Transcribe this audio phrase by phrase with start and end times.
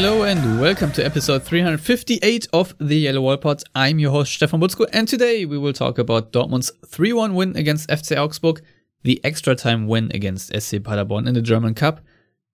[0.00, 3.64] Hello and welcome to episode 358 of the Yellow Wall Pod.
[3.74, 7.88] I'm your host Stefan Buczko and today we will talk about Dortmund's 3-1 win against
[7.90, 8.62] FC Augsburg,
[9.02, 12.00] the extra time win against SC Paderborn in the German Cup,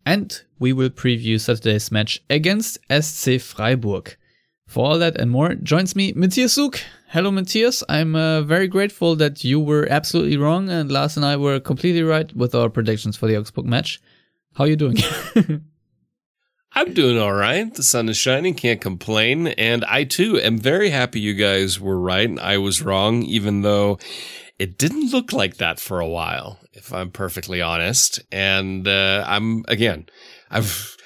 [0.07, 4.17] and we will preview Saturday's match against SC Freiburg.
[4.67, 6.79] For all that and more joins me Matthias Zug.
[7.09, 11.37] Hello Matthias, I'm uh, very grateful that you were absolutely wrong and Lars and I
[11.37, 14.01] were completely right with our predictions for the Augsburg match.
[14.55, 14.97] How are you doing?
[16.75, 17.72] I'm doing all right.
[17.72, 19.48] The sun is shining, can't complain.
[19.48, 23.62] And I too am very happy you guys were right and I was wrong, even
[23.62, 23.98] though
[24.58, 28.20] it didn't look like that for a while, if I'm perfectly honest.
[28.33, 30.06] And uh, I'm again,
[30.50, 30.97] I've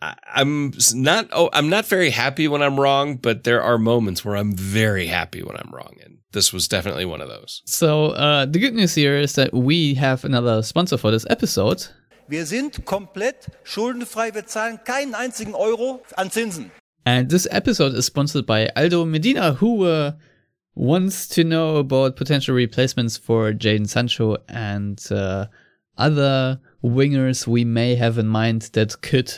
[0.00, 4.36] I'm not oh I'm not very happy when I'm wrong, but there are moments where
[4.36, 7.62] I'm very happy when I'm wrong, and this was definitely one of those.
[7.64, 11.88] So uh, the good news here is that we have another sponsor for this episode.
[12.28, 14.34] Wir sind komplett schuldenfrei.
[14.34, 16.70] Wir zahlen keinen einzigen Euro an Zinsen.
[17.06, 20.12] And this episode is sponsored by Aldo Medina, who uh,
[20.74, 25.46] wants to know about potential replacements for Jadon Sancho and uh,
[25.96, 29.32] other wingers we may have in mind that could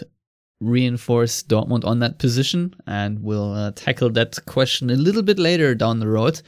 [0.61, 2.75] reinforce Dortmund on that position.
[2.89, 6.43] And we'll uh, tackle that question a little bit later down the road.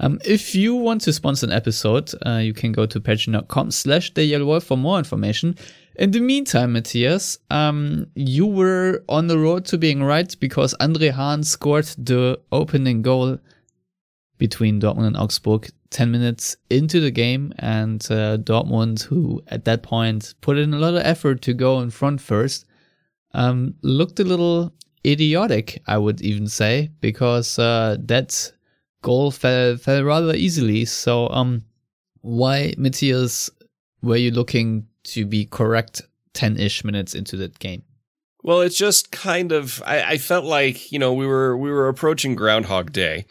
[0.00, 4.12] Um, if you want to sponsor an episode, uh, you can go to patreon.com slash
[4.16, 5.56] wolf for more information.
[6.00, 11.10] In the meantime, Matthias, um, you were on the road to being right because Andre
[11.10, 13.38] Hahn scored the opening goal
[14.38, 17.52] between Dortmund and Augsburg 10 minutes into the game.
[17.58, 21.80] And uh, Dortmund, who at that point put in a lot of effort to go
[21.80, 22.64] in front first,
[23.34, 24.72] um, looked a little
[25.06, 28.50] idiotic, I would even say, because uh, that
[29.02, 30.86] goal fell, fell rather easily.
[30.86, 31.66] So, um,
[32.22, 33.50] why, Matthias,
[34.00, 36.02] were you looking to be correct
[36.34, 37.82] 10 ish minutes into that game?
[38.42, 41.88] Well, it's just kind of, I, I, felt like, you know, we were, we were
[41.88, 43.26] approaching Groundhog Day.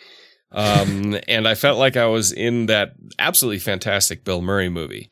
[0.51, 5.09] Um, and I felt like I was in that absolutely fantastic Bill Murray movie.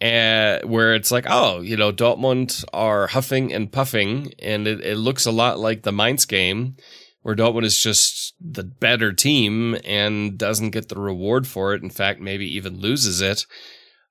[0.00, 4.98] And where it's like, oh, you know, Dortmund are huffing and puffing, and it, it
[4.98, 6.76] looks a lot like the Mainz game,
[7.22, 11.82] where Dortmund is just the better team and doesn't get the reward for it.
[11.82, 13.46] In fact, maybe even loses it.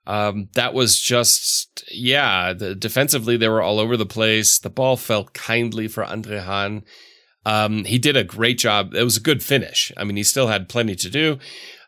[0.07, 4.59] Um, that was just, yeah, the, defensively, they were all over the place.
[4.59, 6.83] The ball fell kindly for Andre Hahn.
[7.45, 8.93] Um, he did a great job.
[8.93, 9.91] It was a good finish.
[9.97, 11.39] I mean, he still had plenty to do.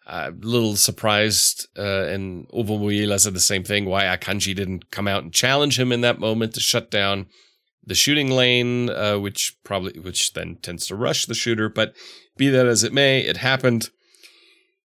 [0.07, 5.07] A uh, little surprised, uh, and Moyela said the same thing, why Akanji didn't come
[5.07, 7.27] out and challenge him in that moment to shut down
[7.85, 11.67] the shooting lane, uh, which probably, which then tends to rush the shooter.
[11.67, 11.93] But
[12.37, 13.89] be that as it may, it happened.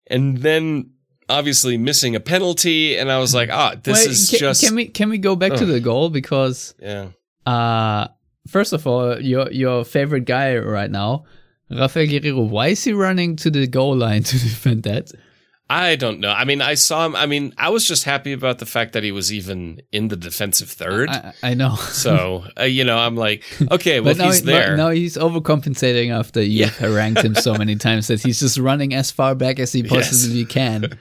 [0.09, 0.91] And then
[1.33, 4.65] obviously missing a penalty, and I was like, ah, this Wait, is can, just.
[4.65, 7.09] Can we can we go back to the goal because yeah.
[7.47, 8.09] Uh
[8.47, 11.25] first of all, your your favorite guy right now,
[11.71, 12.49] Rafael Guerreiro.
[12.49, 15.13] Why is he running to the goal line to defend that?
[15.73, 16.31] I don't know.
[16.31, 17.17] I mean, I saw him.
[17.17, 20.17] I mean, I was just happy about the fact that he was even in the
[20.17, 21.09] defensive third.
[21.09, 21.77] I, I know.
[21.77, 24.77] so, uh, you know, I'm like, okay, well, now, he's there.
[24.77, 26.87] Now he's overcompensating after you yeah.
[26.87, 30.41] ranked him so many times that he's just running as far back as he possibly
[30.41, 30.49] yes.
[30.49, 30.99] can.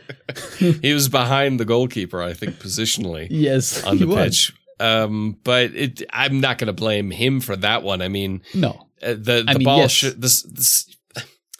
[0.57, 3.27] he was behind the goalkeeper, I think, positionally.
[3.29, 4.53] Yes, on the pitch.
[4.79, 8.01] Um, but it, I'm not going to blame him for that one.
[8.01, 9.91] I mean, no, uh, the the I mean, ball yes.
[9.91, 10.95] should this, this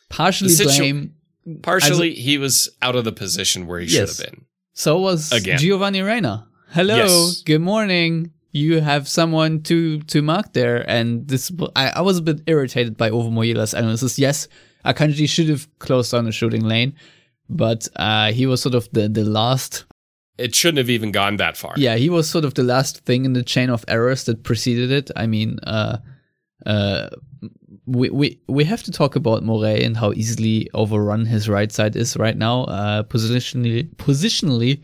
[0.07, 1.16] partially the blame
[1.62, 3.93] Partially, he was out of the position where he yes.
[3.93, 4.46] should have been.
[4.73, 5.58] So was Again.
[5.58, 6.47] Giovanni Reyna.
[6.70, 7.41] Hello, yes.
[7.41, 8.32] good morning.
[8.52, 12.96] You have someone to to mark there, and this I, I was a bit irritated
[12.96, 14.20] by Owomoyela's analysis.
[14.20, 14.47] Yes,
[14.85, 16.93] Akanji should have closed down the shooting lane,
[17.49, 19.85] but uh, he was sort of the the last.
[20.38, 21.73] It shouldn't have even gone that far.
[21.78, 24.91] Yeah, he was sort of the last thing in the chain of errors that preceded
[24.91, 25.11] it.
[25.16, 25.97] I mean, uh,
[26.66, 27.09] uh,
[27.85, 31.95] we, we we have to talk about Morey and how easily overrun his right side
[31.95, 32.63] is right now.
[32.66, 34.81] Uh, positionally, positionally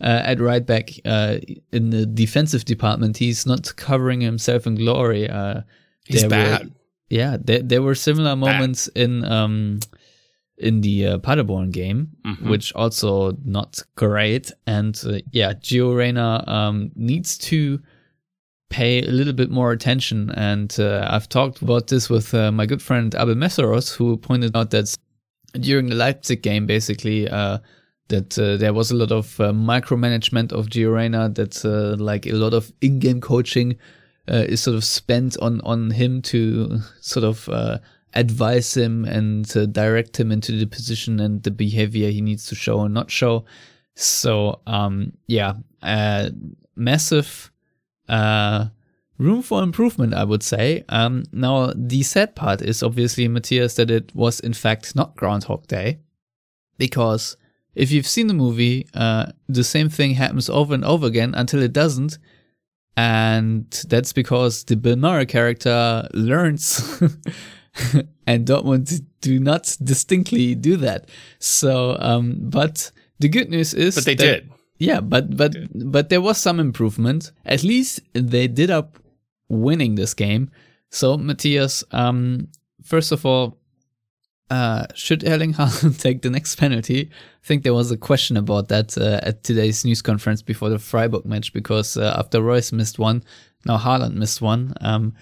[0.00, 1.38] uh, at right back uh,
[1.72, 5.28] in the defensive department, he's not covering himself in glory.
[5.28, 5.62] Uh,
[6.06, 6.64] he's bad.
[6.64, 6.70] Were,
[7.10, 9.02] yeah, there, there were similar moments bad.
[9.02, 9.80] in um,
[10.58, 12.10] in the uh, Paderborn game,
[12.48, 14.50] which also not great.
[14.66, 17.80] And uh, yeah, Gio Reyna um, needs to
[18.70, 20.30] pay a little bit more attention.
[20.30, 24.56] And uh, I've talked about this with uh, my good friend Abel Messeros, who pointed
[24.56, 24.94] out that
[25.54, 27.58] during the Leipzig game, basically, uh,
[28.08, 32.26] that uh, there was a lot of uh, micromanagement of Gio Reyna, that uh, like
[32.26, 33.76] a lot of in-game coaching
[34.26, 37.48] is sort of spent on on him to sort of
[38.14, 42.80] advise him and direct him into the position and the behavior he needs to show
[42.80, 43.44] and not show.
[43.94, 45.54] So um, yeah,
[46.76, 47.50] massive
[48.08, 48.66] uh,
[49.18, 50.84] room for improvement, I would say.
[50.88, 55.66] Um, now the sad part is obviously Matthias that it was in fact not Groundhog
[55.66, 55.98] Day,
[56.78, 57.36] because
[57.74, 61.62] if you've seen the movie, uh, the same thing happens over and over again until
[61.62, 62.18] it doesn't.
[62.96, 67.00] And that's because the Bill Murray character learns
[68.26, 71.08] and Dortmund do not distinctly do that.
[71.38, 72.90] So, um, but
[73.20, 74.52] the good news is, But they that- did.
[74.78, 77.32] Yeah, but but but there was some improvement.
[77.44, 78.98] At least they did up
[79.48, 80.50] winning this game.
[80.90, 82.48] So Matthias, um,
[82.82, 83.58] first of all,
[84.50, 87.10] uh, should Erling Haaland take the next penalty?
[87.10, 90.78] I think there was a question about that uh, at today's news conference before the
[90.78, 93.24] Freiburg match because uh, after Reus missed one,
[93.66, 94.74] now Haaland missed one.
[94.80, 95.14] Um,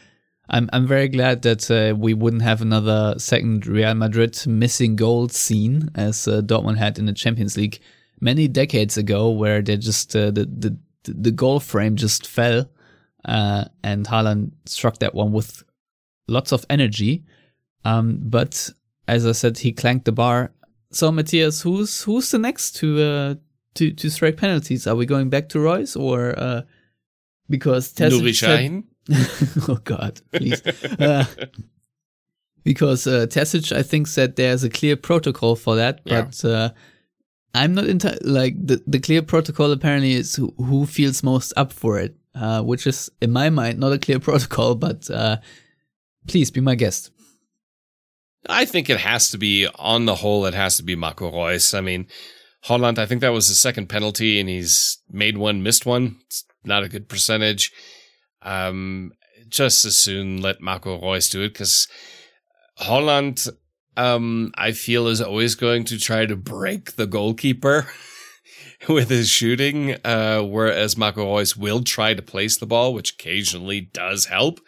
[0.49, 5.29] I'm I'm very glad that uh, we wouldn't have another second Real Madrid missing goal
[5.29, 7.81] scene as uh, Dortmund had in the Champions League
[8.21, 12.69] many decades ago, where they just uh, the the the goal frame just fell,
[13.25, 15.63] uh, and Haaland struck that one with
[16.29, 17.25] lots of energy.
[17.85, 18.71] Um, but
[19.07, 20.53] as I said, he clanked the bar.
[20.91, 23.35] So Matthias, who's who's the next to uh,
[23.75, 24.87] to to strike penalties?
[24.87, 26.63] Are we going back to Reus or uh,
[27.49, 28.83] because Nuri said-
[29.69, 30.61] oh God, please.
[30.99, 31.25] uh,
[32.65, 36.23] because uh, Terzic, I think, said there's a clear protocol for that, Yeah.
[36.23, 36.71] but uh,
[37.57, 39.73] I'm not into like the the clear protocol.
[39.73, 43.79] Apparently, is who, who feels most up for it, uh, which is in my mind
[43.79, 44.75] not a clear protocol.
[44.75, 45.39] But uh,
[46.27, 47.11] please be my guest.
[48.49, 51.75] I think it has to be, on the whole, it has to be Marco Reus.
[51.75, 52.07] I mean,
[52.67, 56.19] Haaland, I think that was his second penalty, and he's made one, missed one.
[56.27, 57.73] It's not a good percentage.
[58.43, 59.13] Um,
[59.49, 61.89] just as soon let Marco Reus do it because
[62.81, 63.49] Haaland,
[63.97, 67.89] um, I feel, is always going to try to break the goalkeeper
[68.89, 74.27] with his shooting, uh, whereas Reus will try to place the ball, which occasionally does
[74.27, 74.61] help.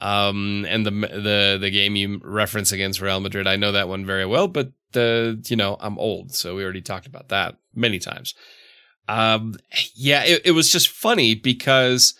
[0.00, 4.06] Um, and the the the game you reference against Real Madrid, I know that one
[4.06, 7.98] very well, but the you know I'm old, so we already talked about that many
[7.98, 8.34] times.
[9.08, 9.56] Um,
[9.94, 12.14] yeah, it, it was just funny because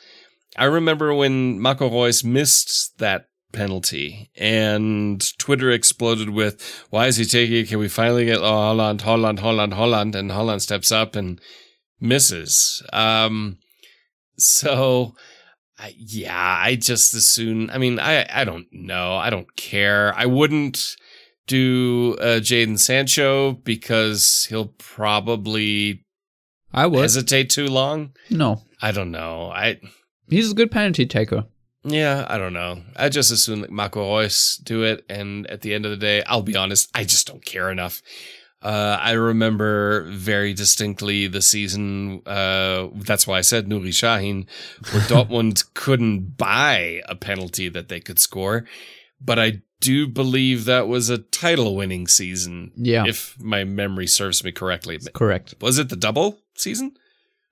[0.57, 6.61] I remember when Marco Reus missed that penalty and Twitter exploded with,
[6.91, 7.69] "Why is he taking it?
[7.69, 11.41] Can we finally get oh, Haaland, Haaland, Haaland, Haaland?" And Haaland steps up and
[12.01, 12.83] misses.
[12.93, 13.59] Um,
[14.37, 15.15] so.
[15.83, 17.71] I, yeah, I just as soon.
[17.71, 19.17] I mean, I I don't know.
[19.17, 20.13] I don't care.
[20.15, 20.95] I wouldn't
[21.47, 26.05] do uh, Jadon Sancho because he'll probably
[26.73, 28.13] I would hesitate too long.
[28.31, 28.63] no.
[28.83, 29.51] I don't know.
[29.51, 29.79] I
[30.29, 31.45] He's a good penalty taker.
[31.83, 32.83] Yeah, I don't know.
[32.97, 35.97] I just as soon let Marco Reus do it, and at the end of the
[35.97, 38.03] day, I'll be honest, I just don't care enough.
[38.63, 42.21] Uh, I remember very distinctly the season.
[42.27, 44.47] Uh, that's why I said Nuri Sahin,
[44.93, 48.67] where Dortmund couldn't buy a penalty that they could score.
[49.19, 52.73] But I do believe that was a title-winning season.
[52.77, 53.07] Yeah.
[53.07, 54.99] if my memory serves me correctly.
[55.15, 55.55] Correct.
[55.63, 56.93] Was it the double season?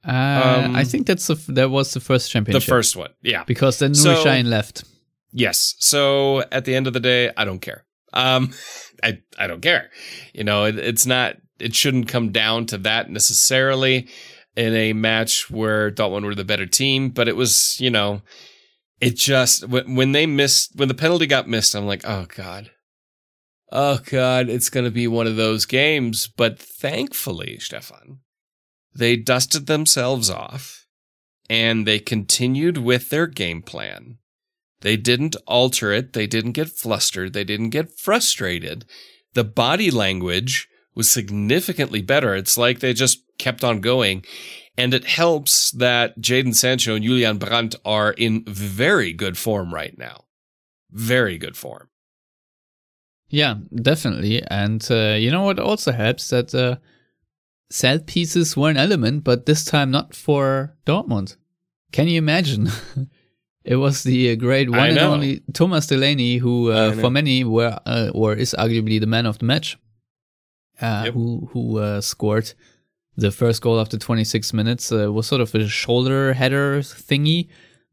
[0.06, 2.62] Uh, Um, I think that's the that was the first championship.
[2.66, 3.44] The first one, yeah.
[3.44, 4.84] because then So- Nuri Sahin left.
[5.32, 5.74] Yes.
[5.78, 7.84] So at the end of the day, I don't care.
[8.12, 8.52] Um,
[9.02, 9.90] I I don't care.
[10.32, 11.36] You know, it, it's not.
[11.60, 14.08] It shouldn't come down to that necessarily
[14.56, 17.10] in a match where Dortmund were the better team.
[17.10, 18.22] But it was, you know,
[19.00, 22.70] it just when, when they missed when the penalty got missed, I'm like, oh god,
[23.72, 26.28] oh god, it's gonna be one of those games.
[26.28, 28.20] But thankfully, Stefan,
[28.94, 30.86] they dusted themselves off
[31.48, 34.18] and they continued with their game plan.
[34.80, 36.12] They didn't alter it.
[36.12, 37.32] They didn't get flustered.
[37.32, 38.84] They didn't get frustrated.
[39.34, 42.34] The body language was significantly better.
[42.34, 44.24] It's like they just kept on going.
[44.76, 49.96] And it helps that Jadon Sancho and Julian Brandt are in very good form right
[49.98, 50.24] now.
[50.90, 51.88] Very good form.
[53.28, 54.42] Yeah, definitely.
[54.48, 56.76] And uh, you know what also helps that uh,
[57.70, 61.36] set pieces were an element, but this time not for Dortmund.
[61.92, 62.68] Can you imagine?
[63.64, 67.78] it was the uh, great one and only Thomas Delaney, who uh, for many were
[67.86, 69.76] uh, or is arguably the man of the match.
[70.80, 71.14] uh, Yep.
[71.14, 72.52] who who uh, scored
[73.16, 74.92] the first goal after 26 minutes.
[74.92, 77.48] Uh, was sort of a shoulder header thingy,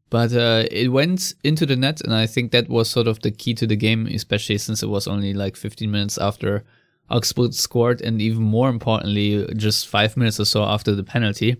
[0.08, 3.30] but uh, it went into the net, and I think that was sort of the
[3.32, 6.64] key to the game, especially since it was only like 15 minutes after
[7.10, 11.56] Augsburg scored, and even more importantly, just five minutes or so after the penalty.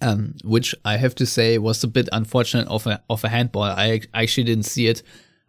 [0.00, 3.62] Um, which I have to say was a bit unfortunate of a of a handball.
[3.62, 5.02] I ac- actually didn't see it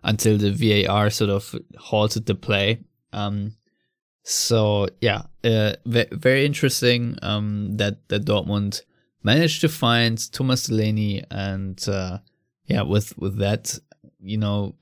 [0.04, 2.80] until the VAR sort of halted the play.
[3.12, 3.56] Um,
[4.24, 8.82] so yeah, uh, ve- very interesting um, that that Dortmund
[9.24, 12.20] managed to find Thomas Delaney, and uh,
[12.66, 13.78] yeah, with with that,
[14.20, 14.76] you know,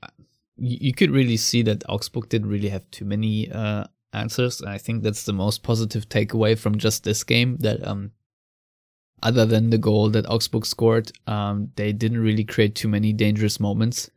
[0.56, 4.60] you, you could really see that Augsburg didn't really have too many uh, answers.
[4.60, 7.56] And I think that's the most positive takeaway from just this game.
[7.58, 8.12] That um,
[9.22, 13.58] other than the goal that Augsburg scored, um, they didn't really create too many dangerous
[13.58, 14.10] moments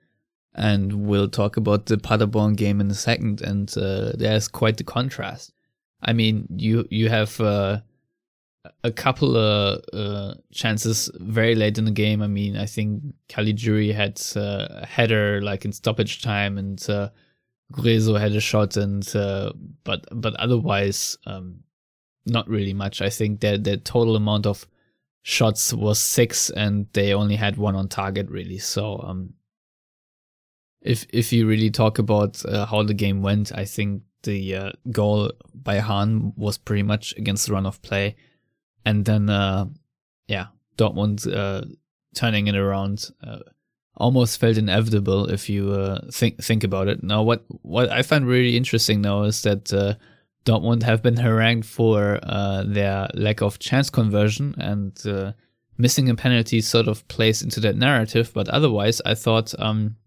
[0.58, 3.42] and we'll talk about the Paderborn game in a second.
[3.42, 5.54] And uh, there's quite the contrast.
[6.02, 7.80] I mean, you you have uh,
[8.84, 12.22] a couple of uh, chances very late in the game.
[12.22, 16.84] I mean, I think Caligiuri had uh, a header like in stoppage time, and
[17.72, 19.52] Gruezo had a shot, and uh,
[19.84, 21.64] but but otherwise, um,
[22.26, 23.02] not really much.
[23.02, 24.68] I think that the total amount of
[25.22, 28.58] shots was six, and they only had one on target, really.
[28.58, 29.34] So um,
[30.82, 34.72] if if you really talk about uh, how the game went, I think the uh,
[34.92, 38.16] goal by Hahn was pretty much against the run of play,
[38.86, 39.66] and then uh,
[40.28, 40.48] yeah,
[40.78, 41.66] Dortmund uh,
[42.16, 43.40] turning it around uh,
[43.98, 47.04] almost felt inevitable if you uh, think think about it.
[47.04, 49.96] Now, what what I find really interesting now is that uh,
[50.46, 55.34] Dortmund have been harangued for uh, their lack of chance conversion and uh,
[55.78, 58.32] missing a penalty sort of plays into that narrative.
[58.34, 59.98] But otherwise, I thought um,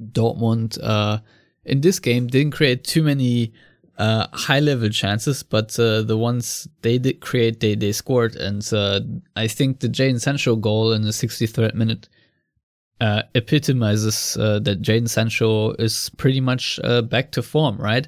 [0.00, 1.18] Dortmund uh,
[1.64, 3.52] in this game didn't create too many
[3.98, 8.68] uh, high level chances, but uh, the ones they did create, they they scored, and
[8.72, 9.00] uh,
[9.36, 12.08] I think the Jadon Sancho goal in the 63rd minute
[13.00, 18.06] uh, epitomizes uh, that Jadon Sancho is pretty much uh, back to form, right?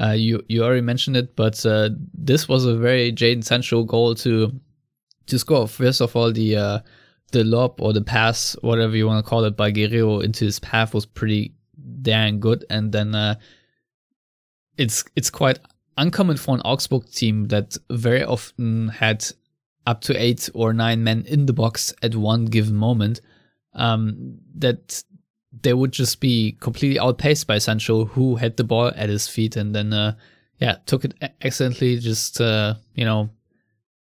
[0.00, 4.14] Uh, you you already mentioned it, but uh, this was a very Jadon Sancho goal
[4.16, 4.52] to
[5.26, 5.66] to score.
[5.66, 6.78] First of all, the uh,
[7.32, 10.60] the lob or the pass, whatever you want to call it, by Guerreiro into his
[10.60, 11.54] path was pretty
[12.02, 13.36] dang good, and then
[14.76, 15.58] it's it's quite
[15.96, 19.26] uncommon for an Augsburg team that very often had
[19.84, 23.20] up to eight or nine men in the box at one given moment.
[23.74, 25.02] Um, that
[25.62, 29.56] they would just be completely outpaced by Sancho, who had the ball at his feet,
[29.56, 30.14] and then uh,
[30.58, 31.98] yeah, took it excellently.
[31.98, 33.30] Just uh, you know,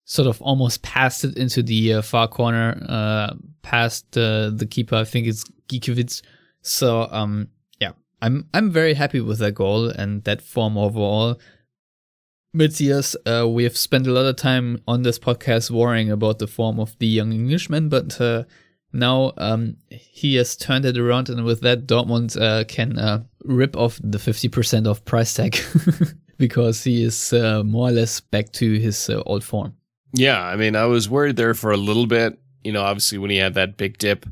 [0.06, 4.96] sort of almost passed it into the uh, far corner, uh, past uh, the keeper.
[4.96, 6.22] I think it's Gikiewicz.
[6.62, 7.50] So um,
[7.80, 7.91] yeah,
[8.22, 11.39] I'm I'm very happy with that goal and that form overall.
[12.53, 16.48] Matthias, uh, we have spent a lot of time on this podcast worrying about the
[16.48, 18.44] form of the young Englishman, but uh,
[18.93, 23.75] now um, he has turned it around, and with that, Dortmund uh, can uh, rip
[23.75, 25.57] off the 50% off price tag
[26.38, 29.75] because he is uh, more or less back to his uh, old form.
[30.13, 32.38] Yeah, I mean, I was worried there for a little bit.
[32.63, 34.25] You know, obviously when he had that big dip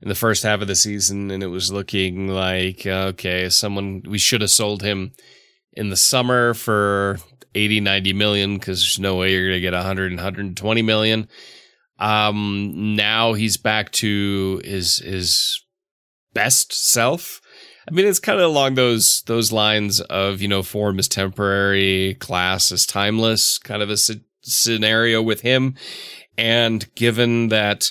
[0.00, 4.02] in the first half of the season, and it was looking like uh, okay, someone
[4.06, 5.12] we should have sold him
[5.72, 7.18] in the summer for
[7.54, 11.28] 80, 90 million because there's no way you're going to get 100 and 120 million.
[11.98, 15.62] Um, now he's back to his his
[16.32, 17.40] best self.
[17.88, 22.16] I mean, it's kind of along those those lines of you know, form is temporary,
[22.18, 24.10] class is timeless, kind of a s-
[24.42, 25.74] scenario with him.
[26.36, 27.90] And given that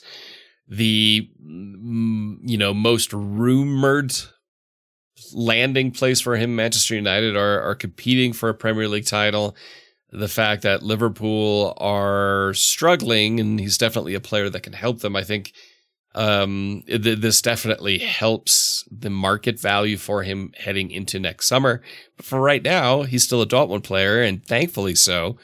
[0.67, 4.13] the mm, you know most rumored
[5.33, 9.55] landing place for him, Manchester United are are competing for a Premier League title.
[10.13, 15.15] The fact that Liverpool are struggling, and he's definitely a player that can help them.
[15.15, 15.53] I think
[16.13, 21.81] um, th- this definitely helps the market value for him heading into next summer.
[22.15, 25.37] But for right now, he's still a Dortmund player, and thankfully so,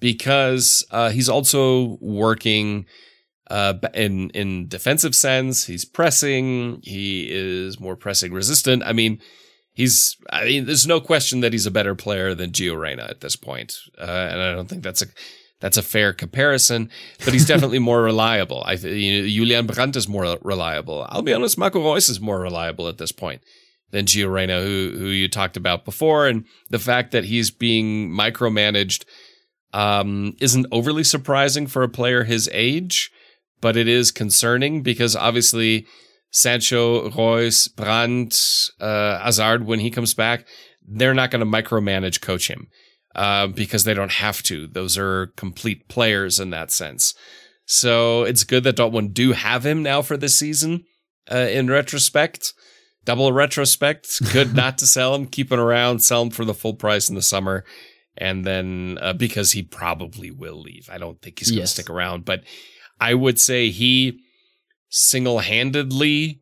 [0.00, 2.86] because uh, he's also working
[3.50, 5.66] uh, in in defensive sense.
[5.66, 6.80] He's pressing.
[6.82, 8.82] He is more pressing resistant.
[8.84, 9.20] I mean,
[9.78, 10.16] he's.
[10.30, 13.36] I mean, there's no question that he's a better player than Gio Reyna at this
[13.36, 15.06] point, uh, and I don't think that's a
[15.60, 16.90] that's a fair comparison.
[17.24, 18.62] But he's definitely more reliable.
[18.66, 21.06] I you know, Julian Brandt is more reliable.
[21.08, 23.40] I'll be honest, Marco Reus is more reliable at this point
[23.90, 28.10] than Gio Reyna, who who you talked about before, and the fact that he's being
[28.10, 29.04] micromanaged
[29.72, 33.10] um, isn't overly surprising for a player his age
[33.60, 35.86] but it is concerning because obviously
[36.30, 38.36] Sancho, Reus, Brandt,
[38.80, 40.46] uh, Hazard, when he comes back,
[40.86, 42.68] they're not going to micromanage coach him.
[43.14, 44.68] uh, because they don't have to.
[44.68, 47.14] Those are complete players in that sense.
[47.64, 50.84] So it's good that Dortmund do have him now for this season.
[51.30, 52.52] Uh, in retrospect,
[53.04, 56.74] double retrospect, good not to sell him, keep him around, sell him for the full
[56.74, 57.64] price in the summer,
[58.16, 60.88] and then uh, because he probably will leave.
[60.92, 61.72] I don't think he's going to Yes.
[61.72, 62.44] stick around, but
[63.00, 64.20] I would say he
[64.88, 66.40] single handedly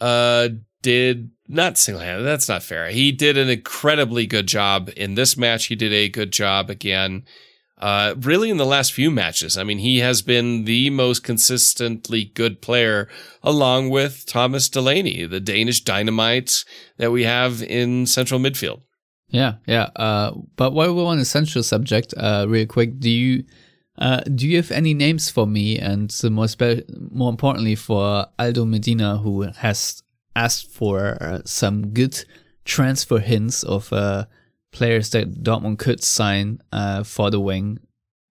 [0.00, 0.48] uh,
[0.82, 2.24] did not single handed.
[2.24, 2.90] That's not fair.
[2.90, 5.66] He did an incredibly good job in this match.
[5.66, 7.24] He did a good job again.
[7.78, 12.24] Uh, really, in the last few matches, I mean, he has been the most consistently
[12.24, 13.08] good player,
[13.42, 16.64] along with Thomas Delaney, the Danish dynamite
[16.98, 18.82] that we have in central midfield.
[19.30, 19.88] Yeah, yeah.
[19.96, 23.44] Uh, but while we're on a central subject, uh, real quick, do you
[23.98, 28.26] uh, do you have any names for me, and uh, more spe- more importantly for
[28.38, 30.02] Aldo Medina, who has
[30.34, 32.24] asked for uh, some good
[32.64, 34.24] transfer hints of uh,
[34.72, 37.78] players that Dortmund could sign uh, for the wing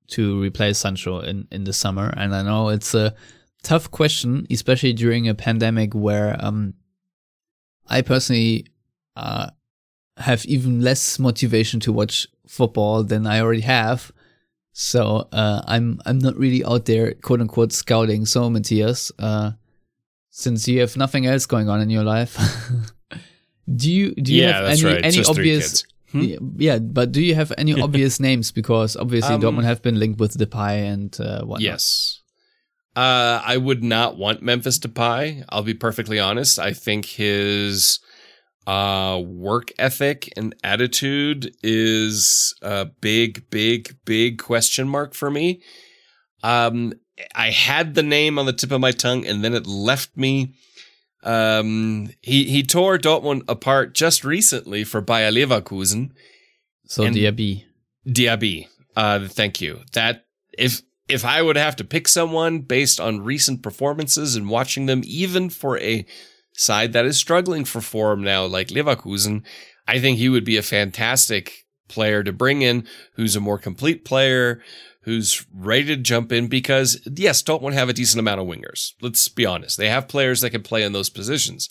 [0.08, 2.12] to replace Sancho in in the summer?
[2.18, 3.14] And I know it's a
[3.62, 6.74] tough question, especially during a pandemic where um,
[7.88, 8.66] I personally.
[9.16, 9.50] Uh,
[10.18, 14.12] have even less motivation to watch football than I already have.
[14.82, 18.26] So uh, I'm I'm not really out there quote unquote scouting.
[18.26, 19.52] So Matthias, uh,
[20.32, 22.34] since you have nothing else going on in your life,
[23.76, 25.06] do you do you Yeah, have any right.
[25.06, 25.84] any Just obvious?
[26.12, 26.22] Hmm?
[26.22, 28.52] Yeah, yeah, but do you have any obvious names?
[28.52, 31.62] Because obviously Um, Dortmund have been linked with Depay and uh, whatnot.
[31.62, 32.18] Yes.
[32.96, 35.46] Uh, I would not want Memphis Depay.
[35.50, 36.58] I'll be perfectly honest.
[36.60, 38.00] I think his
[38.72, 45.62] uh, work ethic and attitude is a big, big, big question mark for me.
[46.42, 46.94] Um,
[47.36, 50.54] I had the name on the tip of my tongue and then it left me.
[51.24, 56.12] Um, he, he tore Dortmund apart just recently for Bayer Leverkusen.
[56.86, 57.66] So And- Diaby.
[58.08, 58.68] Diaby.
[58.96, 59.82] Uh, thank you.
[59.94, 60.26] That
[60.58, 65.02] if if I would have to pick someone based on recent performances and watching them,
[65.04, 66.06] even for a
[66.62, 69.44] side that is struggling for form now, like Leverkusen,
[69.88, 74.06] I think he would be a fantastic player to bring in, who's a more complete
[74.06, 74.62] player,
[75.02, 76.48] who's ready to jump in.
[76.48, 78.94] Because yes, Dortmund have a decent amount of wingers.
[79.02, 81.70] Let's be honest; they have players that can play in those positions.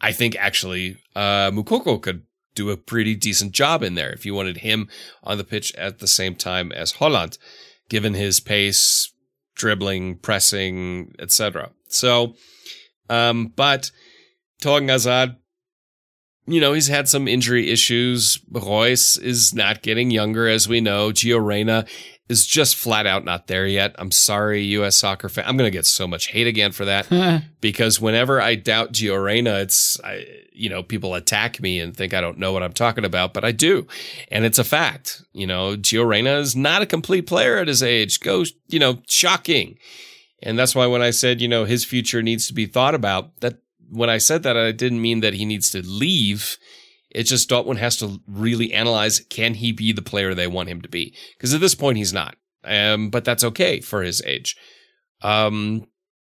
[0.00, 2.22] I think actually, uh, Moukoko could
[2.54, 4.88] do a pretty decent job in there if you wanted him
[5.22, 7.38] on the pitch at the same time as Haaland,
[7.88, 9.10] given his pace,
[9.54, 11.70] dribbling, pressing, etc.
[11.88, 12.34] So,
[13.08, 13.90] um, but
[14.62, 15.36] Thorgan Hazard,
[16.46, 18.40] you know, he's had some injury issues.
[18.50, 21.10] Reus is not getting younger, as we know.
[21.10, 21.86] Gio Reyna
[22.28, 23.94] is just flat out not there yet.
[23.98, 24.96] I'm sorry, U.S.
[24.96, 25.44] soccer fan.
[25.46, 29.22] I'm going to get so much hate again for that because whenever I doubt Gio
[29.22, 32.72] Reyna, it's, I, you know, people attack me and think I don't know what I'm
[32.72, 33.86] talking about, but I do.
[34.28, 35.22] And it's a fact.
[35.32, 38.18] You know, Gio Reyna is not a complete player at his age.
[38.18, 39.78] Go, you know, shocking.
[40.42, 43.40] And that's why when I said, you know, his future needs to be thought about,
[43.40, 43.58] that
[43.92, 46.56] when I said that, I didn't mean that he needs to leave.
[47.10, 50.80] It's just Dortmund has to really analyze can he be the player they want him
[50.80, 51.14] to be?
[51.36, 52.36] Because at this point, he's not.
[52.64, 54.56] Um, but that's okay for his age.
[55.20, 55.86] Um,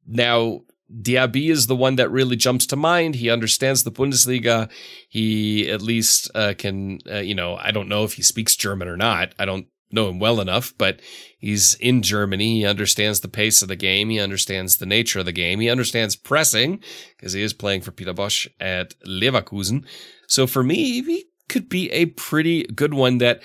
[0.06, 0.62] now,
[1.02, 3.16] Diaby is the one that really jumps to mind.
[3.16, 4.70] He understands the Bundesliga.
[5.10, 8.88] He at least uh, can, uh, you know, I don't know if he speaks German
[8.88, 9.34] or not.
[9.40, 11.00] I don't know him well enough, but
[11.38, 12.60] he's in Germany.
[12.60, 14.10] He understands the pace of the game.
[14.10, 15.60] He understands the nature of the game.
[15.60, 16.82] He understands pressing
[17.16, 19.86] because he is playing for Peter Bosz at Leverkusen.
[20.28, 23.42] So for me, he could be a pretty good one that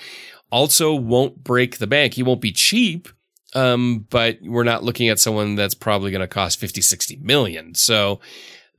[0.51, 2.13] also won't break the bank.
[2.13, 3.07] He won't be cheap.
[3.55, 7.75] Um, but we're not looking at someone that's probably going to cost 50, 60 million.
[7.75, 8.19] So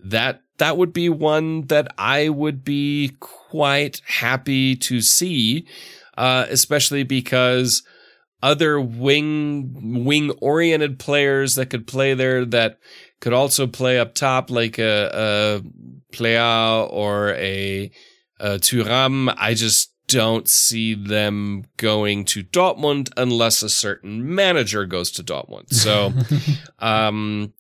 [0.01, 5.67] that, that would be one that I would be quite happy to see,
[6.17, 7.83] uh, especially because
[8.43, 12.79] other wing, wing oriented players that could play there that
[13.21, 15.63] could also play up top, like a, a
[16.13, 16.37] Plea
[16.91, 17.91] or a,
[18.39, 19.35] a Thuram.
[19.39, 25.73] I just don't see them going to Dortmund unless a certain manager goes to Dortmund.
[25.73, 26.13] So,
[26.79, 27.55] um,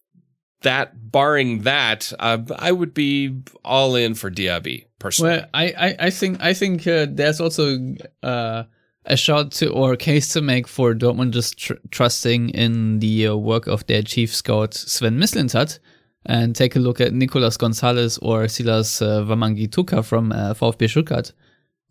[0.64, 5.37] that barring that, uh, I would be all in for Diaby personally.
[5.37, 7.79] Well, I, I, I think I think uh, there's also
[8.22, 8.64] uh,
[9.05, 13.29] a shot to or a case to make for Dortmund just tr- trusting in the
[13.29, 15.79] uh, work of their chief scout Sven Mislintat
[16.27, 21.33] and take a look at Nicolas Gonzalez or Silas uh, Wamangituka from uh, VfB Stuttgart,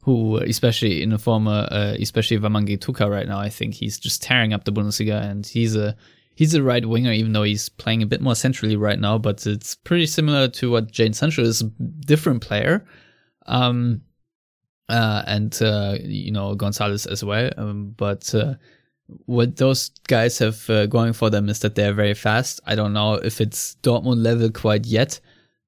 [0.02, 4.54] who especially in the former, uh, especially Wamangituka right now, I think he's just tearing
[4.54, 5.96] up the Bundesliga and he's a
[6.36, 9.18] he's a right winger, even though he's playing a bit more centrally right now.
[9.18, 11.66] But it's pretty similar to what Jadon Sancho is, a
[12.06, 12.86] different player.
[13.46, 14.02] Um,
[14.90, 17.50] uh, and uh, you know Gonzalez as well.
[17.58, 18.56] Um, but uh,
[19.26, 22.60] what those guys have uh, going for them is that they're very fast.
[22.66, 25.20] I don't know if it's Dortmund level quite yet,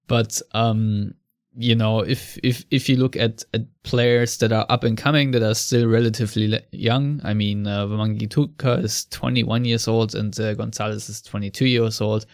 [0.07, 1.13] but um,
[1.57, 5.31] you know, if if if you look at, at players that are up and coming
[5.31, 10.53] that are still relatively young, I mean, uh, Mangituka is 21 years old and uh,
[10.53, 12.25] Gonzalez is 22 years old,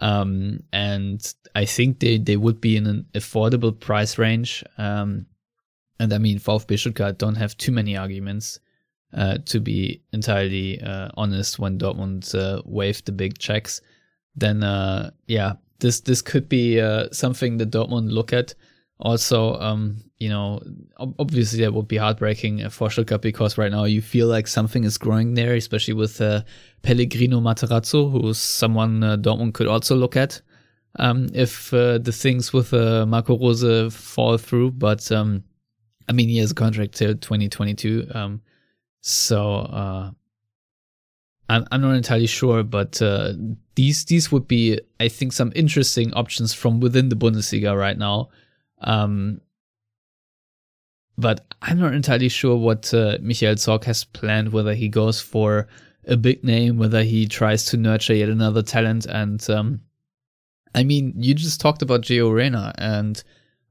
[0.00, 4.62] um, and I think they they would be in an affordable price range.
[4.78, 5.26] Um,
[5.98, 8.60] and I mean, VfB Stuttgart don't have too many arguments.
[9.14, 13.82] Uh, to be entirely uh, honest, when Dortmund uh, waived the big checks,
[14.34, 18.54] then uh, yeah, this this could be uh, something that Dortmund look at.
[18.98, 20.60] Also, um, you know,
[21.18, 24.96] obviously that would be heartbreaking for Stuttgart because right now you feel like something is
[24.96, 26.42] growing there, especially with uh,
[26.82, 30.40] Pellegrino Matarazzo, who's someone uh, Dortmund could also look at
[31.00, 34.70] um, if uh, the things with uh, Marco Rose fall through.
[34.72, 35.42] But um,
[36.08, 38.40] I mean, he has a contract till 2022, um,
[39.00, 40.10] so uh,
[41.52, 43.34] I'm, I'm not entirely sure, but uh,
[43.74, 48.30] these these would be, I think, some interesting options from within the Bundesliga right now.
[48.80, 49.42] Um,
[51.18, 55.68] but I'm not entirely sure what uh, Michael Zorc has planned, whether he goes for
[56.06, 59.04] a big name, whether he tries to nurture yet another talent.
[59.04, 59.80] And um,
[60.74, 63.22] I mean, you just talked about Gio Reyna, and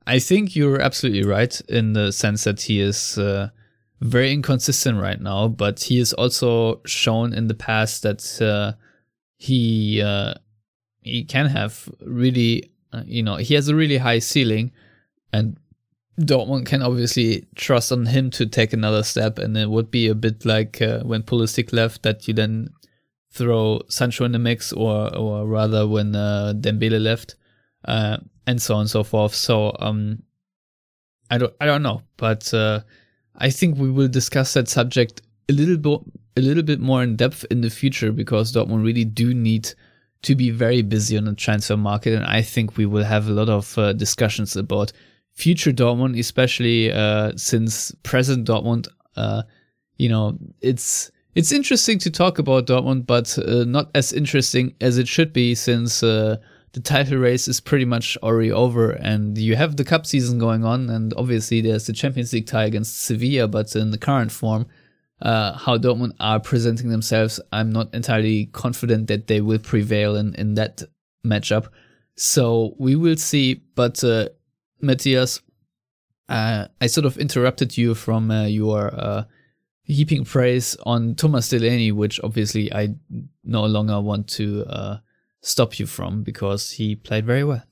[0.06, 3.50] I think you're absolutely right in the sense that he is uh,
[4.02, 8.74] very inconsistent right now, but he has also shown in the past that uh,
[9.38, 10.34] he uh,
[11.02, 14.72] he can have really, uh, you know, he has a really high ceiling,
[15.32, 15.58] and
[16.20, 20.16] Dortmund can obviously trust on him to take another step, and it would be a
[20.16, 22.70] bit like uh, when Pulisic left, that you then
[23.32, 27.36] throw Sancho in the mix, or or rather when uh, Dembele left,
[27.86, 29.36] uh, and so on and so forth.
[29.36, 30.24] So um,
[31.30, 32.82] I don't I don't know, but uh,
[33.36, 36.00] I think we will discuss that subject a little bit
[36.38, 39.74] a little bit more in depth in the future because Dortmund really do need
[40.22, 43.32] to be very busy on the transfer market, and I think we will have a
[43.32, 44.94] lot of uh, discussions about
[45.34, 48.88] future Dortmund, especially uh, since present Dortmund.
[49.16, 49.44] Uh,
[49.98, 54.98] you know, it's it's interesting to talk about Dortmund, but uh, not as interesting as
[54.98, 56.38] it should be since uh,
[56.74, 60.64] the title race is pretty much already over, and you have the cup season going
[60.64, 64.66] on, and obviously there's the Champions League tie against Sevilla, but in the current form
[65.22, 70.34] uh, how Dortmund are presenting themselves, I'm not entirely confident that they will prevail in,
[70.36, 70.82] in that
[71.26, 71.68] matchup.
[72.16, 73.62] So we will see.
[73.76, 74.30] But uh,
[74.82, 75.42] Matthias,
[76.28, 79.24] uh, I sort of interrupted you from uh, your uh,
[79.84, 82.96] heaping praise on Thomas Delaney, which obviously I
[83.44, 84.98] no longer want to uh,
[85.42, 87.64] stop you from because he played very well.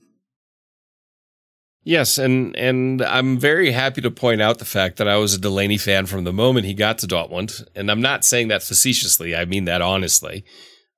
[1.82, 5.40] Yes, and and I'm very happy to point out the fact that I was a
[5.40, 9.34] Delaney fan from the moment he got to Dortmund, and I'm not saying that facetiously.
[9.34, 10.44] I mean that honestly.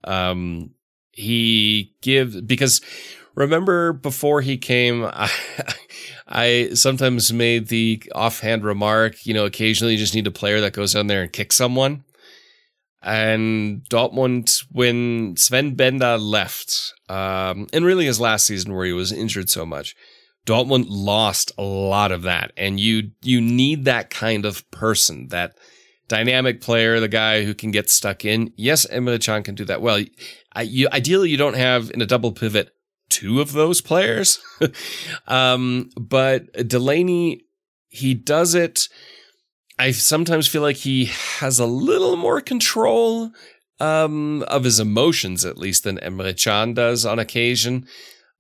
[0.04, 0.74] Um,
[1.12, 2.80] he gives because
[3.34, 5.30] remember before he came, I,
[6.26, 10.72] I sometimes made the offhand remark, you know, occasionally you just need a player that
[10.72, 12.04] goes down there and kicks someone.
[13.02, 19.12] And Dortmund, when Sven Bender left, um, and really his last season where he was
[19.12, 19.96] injured so much,
[20.46, 25.56] Dortmund lost a lot of that, and you you need that kind of person, that
[26.08, 28.52] dynamic player, the guy who can get stuck in.
[28.56, 30.02] Yes, Emre Can can do that well.
[30.52, 32.70] I, you, ideally, you don't have in a double pivot
[33.08, 34.40] two of those players,
[35.28, 37.44] um, but Delaney
[37.92, 38.88] he does it.
[39.82, 41.06] I sometimes feel like he
[41.40, 43.32] has a little more control
[43.80, 47.88] um, of his emotions, at least, than Emre Can does on occasion.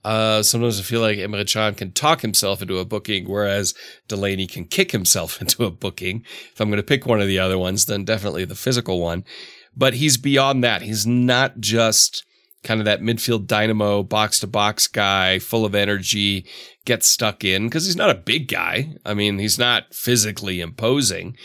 [0.04, 3.74] Uh, sometimes I feel like Emre Can can talk himself into a booking, whereas
[4.06, 6.24] Delaney can kick himself into a booking.
[6.52, 9.24] If I'm going to pick one of the other ones, then definitely the physical one.
[9.76, 10.82] But he's beyond that.
[10.82, 12.24] He's not just
[12.62, 16.46] kind of that midfield dynamo, box to box guy, full of energy,
[16.84, 18.94] gets stuck in because he's not a big guy.
[19.04, 21.36] I mean, he's not physically imposing,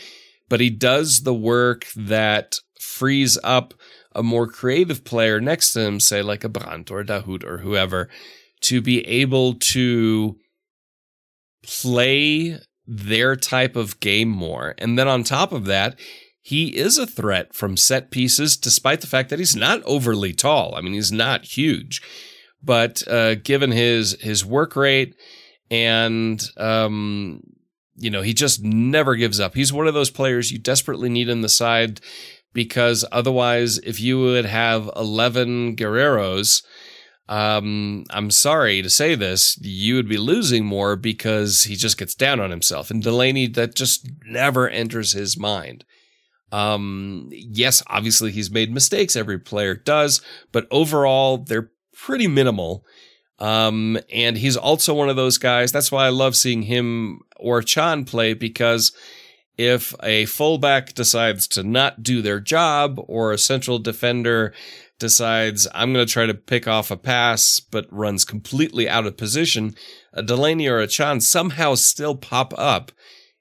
[0.48, 3.74] but he does the work that frees up
[4.12, 7.58] a more creative player next to him, say like a Brandt or a Dahoud or
[7.58, 8.08] whoever,
[8.62, 10.36] to be able to
[11.62, 14.74] play their type of game more.
[14.78, 15.98] And then on top of that,
[16.48, 20.74] he is a threat from set pieces, despite the fact that he's not overly tall.
[20.74, 22.00] I mean, he's not huge,
[22.62, 25.14] but uh, given his his work rate
[25.70, 27.42] and um,
[28.00, 29.54] you know, he just never gives up.
[29.54, 32.00] He's one of those players you desperately need in the side
[32.52, 36.62] because otherwise, if you would have eleven Guerreiros.
[37.28, 42.14] um, I'm sorry to say this, you would be losing more because he just gets
[42.14, 42.90] down on himself.
[42.90, 45.84] And Delaney, that just never enters his mind.
[46.50, 49.16] Um, yes, obviously he's made mistakes.
[49.16, 52.84] Every player does, but overall they're pretty minimal.
[53.38, 55.70] Um, and he's also one of those guys.
[55.70, 58.92] That's why I love seeing him or Can play because
[59.56, 64.54] if a fullback decides to not do their job or a central defender
[64.98, 69.16] decides I'm going to try to pick off a pass but runs completely out of
[69.16, 69.74] position,
[70.12, 72.92] a Delaney or a Can somehow still pop up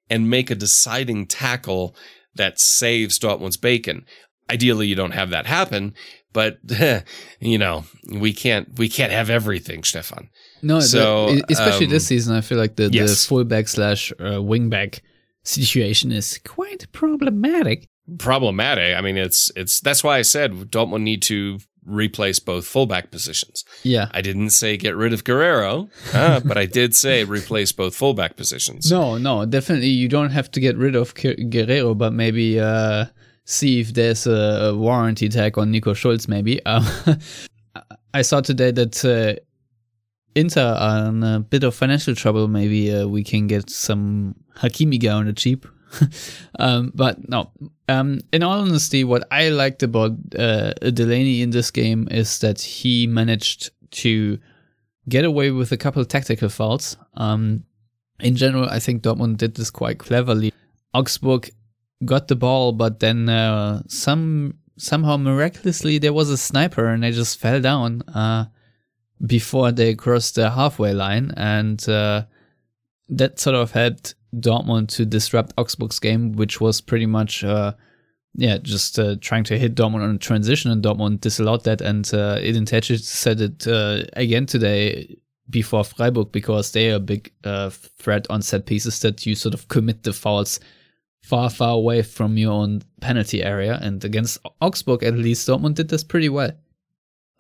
[0.10, 1.96] and make a deciding tackle
[2.38, 4.06] that saves Dortmund's bacon.
[4.50, 5.94] Ideally, you don't have that happen,
[6.34, 6.58] but
[7.40, 10.30] you know we can't we can't have everything, Stefan.
[10.62, 13.26] No, So, the, especially um, this season, I feel like the, the yes.
[13.26, 15.02] fullback slash uh, wingback
[15.44, 17.88] situation is quite problematic.
[18.18, 18.96] Problematic.
[18.96, 23.64] I mean, it's it's that's why I said Dortmund need to replace both fullback positions.
[23.84, 24.10] Yeah.
[24.12, 28.36] I didn't say get rid of Guerreiro, uh, but I did say replace both fullback
[28.36, 28.92] positions.
[28.92, 33.06] No, no, definitely you don't have to get rid of Guerreiro, but maybe uh,
[33.46, 36.28] see if there's a, warranty tag on Nico Schulz.
[36.28, 36.86] Maybe um,
[38.14, 39.42] I saw today that uh,
[40.36, 42.48] Inter are in a bit of financial trouble.
[42.48, 45.66] Maybe uh, we can get some Hakimi guy on the cheap.
[46.60, 47.52] um, but no,
[47.88, 52.62] um, in all honesty, what I liked about uh, Delaney in this game is that
[52.62, 54.40] he managed to
[55.10, 56.98] get away with a couple tactical fouls.
[57.16, 57.64] Um,
[58.20, 60.52] in general, I think Dortmund did this quite cleverly.
[60.94, 61.50] Augsburg
[62.04, 67.12] got the ball, but then uh, some somehow miraculously there was a sniper and they
[67.12, 68.46] just fell down uh,
[69.26, 72.24] before they crossed the halfway line, and uh,
[73.10, 77.44] that sort of helped Dortmund to disrupt Augsburg's game, which was pretty much.
[77.44, 77.74] Uh,
[78.40, 81.82] yeah, just uh, trying to hit Dortmund on transition, and Dortmund disallowed that.
[81.82, 85.18] And uh, Edin said it uh, again today
[85.50, 89.56] before Freiburg because they are a big uh, threat on set pieces that you sort
[89.56, 90.60] of commit the fouls
[91.24, 93.80] far, far away from your own penalty area.
[93.82, 96.52] And against Augsburg, at least, Dortmund did this pretty well.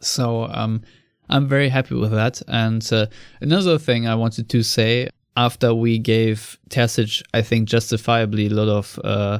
[0.01, 0.81] So um,
[1.29, 2.41] I'm very happy with that.
[2.47, 3.07] And uh,
[3.41, 8.67] another thing I wanted to say after we gave Terzic, I think justifiably a lot
[8.67, 9.39] of uh,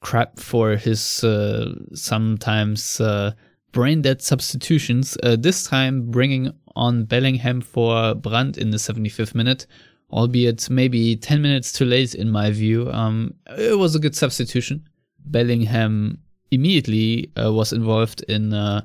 [0.00, 3.32] crap for his uh, sometimes uh,
[3.72, 5.16] brain dead substitutions.
[5.22, 9.66] Uh, this time bringing on Bellingham for Brandt in the 75th minute,
[10.12, 12.90] albeit maybe 10 minutes too late in my view.
[12.92, 14.86] Um, it was a good substitution.
[15.24, 16.18] Bellingham
[16.50, 18.82] immediately uh, was involved in uh,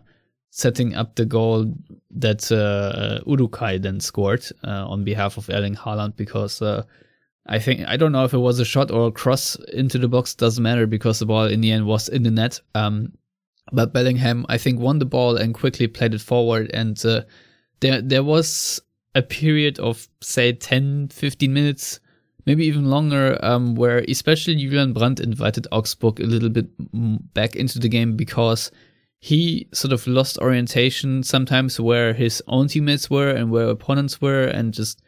[0.55, 1.73] setting up the goal
[2.11, 6.83] that uh, Uduokhai then scored uh, on behalf of Erling Haaland because uh,
[7.47, 10.07] I think I don't know if it was a shot or a cross into the
[10.07, 12.59] box doesn't matter because the ball in the end was in the net.
[12.75, 13.13] Um,
[13.71, 17.23] but Bellingham I think won the ball and quickly played it forward and uh,
[17.79, 18.79] there there was
[19.15, 21.99] a period of say 10 15 minutes
[22.45, 26.67] maybe even longer um, where especially Julian Brandt invited Augsburg a little bit
[27.33, 28.69] back into the game because
[29.23, 34.43] he sort of lost orientation sometimes where his own teammates were and where opponents were
[34.43, 35.01] and just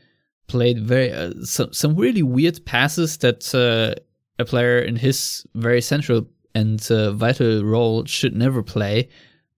[0.47, 3.93] played very uh, some, some really weird passes that uh,
[4.39, 9.09] a player in his very central and uh, vital role should never play.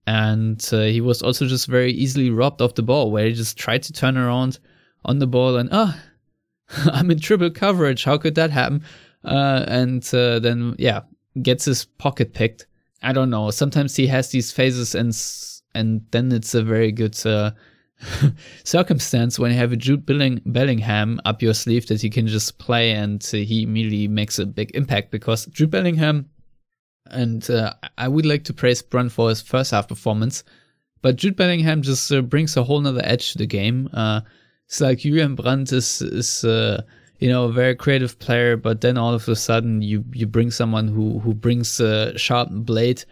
[0.08, 3.56] And uh, he was also just very easily robbed of the ball where he just
[3.56, 4.58] tried to turn around
[5.04, 5.94] on the ball and oh
[6.92, 8.02] i'm in triple coverage.
[8.02, 8.82] How could that happen?
[9.24, 11.02] Uh, and uh, then yeah
[11.40, 12.66] gets his pocket picked
[13.02, 15.14] i don't know sometimes he has these phases and
[15.74, 17.50] and then it's a very good uh,
[18.64, 22.58] circumstance when you have a Jude Belling- Bellingham up your sleeve that you can just
[22.58, 26.30] play and uh, he immediately makes a big impact because Jude Bellingham
[27.10, 30.44] and uh, I would like to praise Brun for his first half performance,
[31.02, 33.88] but Jude Bellingham just uh, brings a whole nother edge to the game.
[33.92, 34.20] Uh,
[34.66, 36.82] it's like Julian Brandt is is uh,
[37.18, 40.50] you know a very creative player, but then all of a sudden you you bring
[40.50, 43.04] someone who who brings a sharpened blade,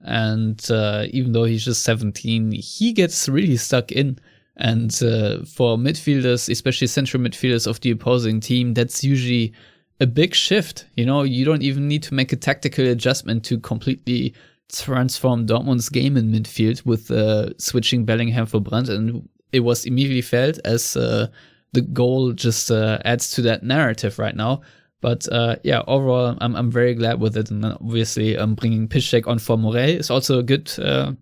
[0.00, 4.18] and uh, even though he's just 17, he gets really stuck in.
[4.56, 9.52] And uh, for midfielders, especially central midfielders of the opposing team, that's usually
[9.98, 10.84] a big shift.
[10.94, 14.34] You know, you don't even need to make a tactical adjustment to completely
[14.70, 20.22] transform Dortmund's game in midfield with uh, switching Bellingham for Brandt, and it was immediately
[20.22, 21.28] felt as uh,
[21.72, 24.62] the goal just uh, adds to that narrative right now.
[25.00, 29.26] But uh, yeah, overall, I'm I'm very glad with it, and obviously, um, bringing Piszczek
[29.26, 31.12] on for Morey is also a good uh,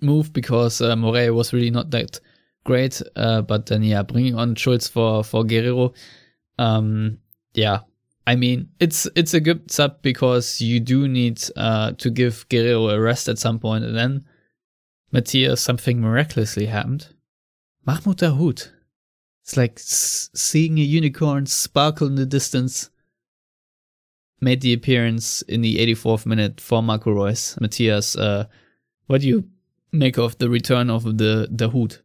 [0.00, 2.18] move because uh, Morey was really not that
[2.64, 3.02] great.
[3.14, 5.94] Uh, but then yeah, bringing on Schulz for for Guerreiro,
[6.58, 7.18] um,
[7.52, 7.80] yeah,
[8.26, 12.94] I mean, it's it's a good sub because you do need uh, to give Guerreiro
[12.94, 14.24] a rest at some point, and then
[15.10, 17.08] Matthias, something miraculously happened.
[17.84, 18.70] Mahmoud Dahoud.
[19.42, 22.90] It's like s- seeing a unicorn sparkle in the distance.
[24.40, 27.60] Made the appearance in the 84th minute for Marco Reus.
[27.60, 28.46] Matthias, uh,
[29.06, 29.48] what do you
[29.92, 32.00] make of the return of the Dahoud?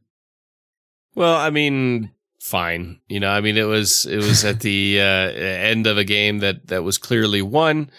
[1.16, 3.00] Well, I mean, fine.
[3.08, 6.40] You know, I mean, it was it was at the uh, end of a game
[6.40, 7.90] that that was clearly won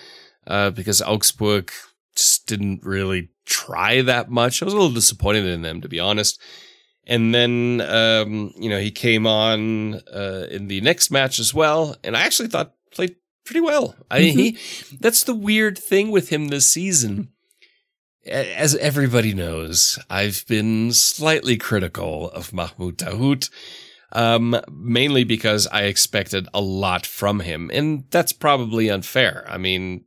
[0.46, 1.72] uh, because Augsburg
[2.14, 4.62] just didn't really try that much.
[4.62, 6.40] I was a little disappointed in them, to be honest.
[7.08, 11.96] And then, um, you know, he came on uh, in the next match as well,
[12.04, 13.16] and I actually thought played
[13.46, 13.96] pretty well.
[14.10, 14.58] I mean, he
[15.00, 17.30] that's the weird thing with him this season.
[18.26, 23.48] As everybody knows, I've been slightly critical of Mahmoud Dahoud,
[24.12, 29.46] um, mainly because I expected a lot from him, and that's probably unfair.
[29.48, 30.04] I mean,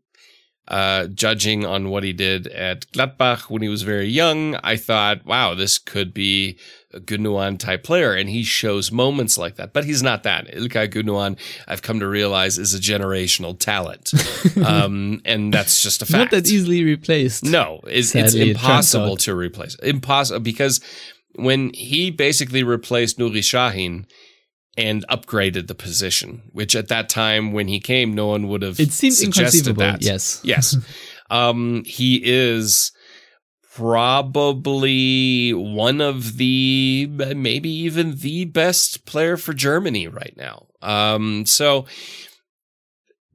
[0.68, 5.26] uh, judging on what he did at Gladbach when he was very young, I thought,
[5.26, 6.60] wow, this could be
[7.00, 9.74] Gundogan type player, and he shows moments like that.
[9.74, 10.48] But he's not that.
[10.48, 14.12] Ilkay Gundogan, I've come to realize, is a generational talent,
[14.66, 16.18] um, and that's just a fact.
[16.18, 17.44] Not that easily replaced.
[17.46, 19.20] No, it's, it's Sadly, it turns impossible out.
[19.20, 19.76] to replace.
[19.76, 20.82] Impossible because
[21.36, 24.06] when he basically replaced Nuri Sahin
[24.78, 28.80] and upgraded the position, which at that time when he came, no one would have
[28.80, 29.82] It seems suggested inconceivable.
[29.84, 30.02] that.
[30.02, 30.42] Yes.
[30.44, 30.76] Yes.
[31.30, 32.92] um, he is
[33.74, 40.68] probably one of the maybe even the best player for Germany right now.
[40.82, 41.86] Um, so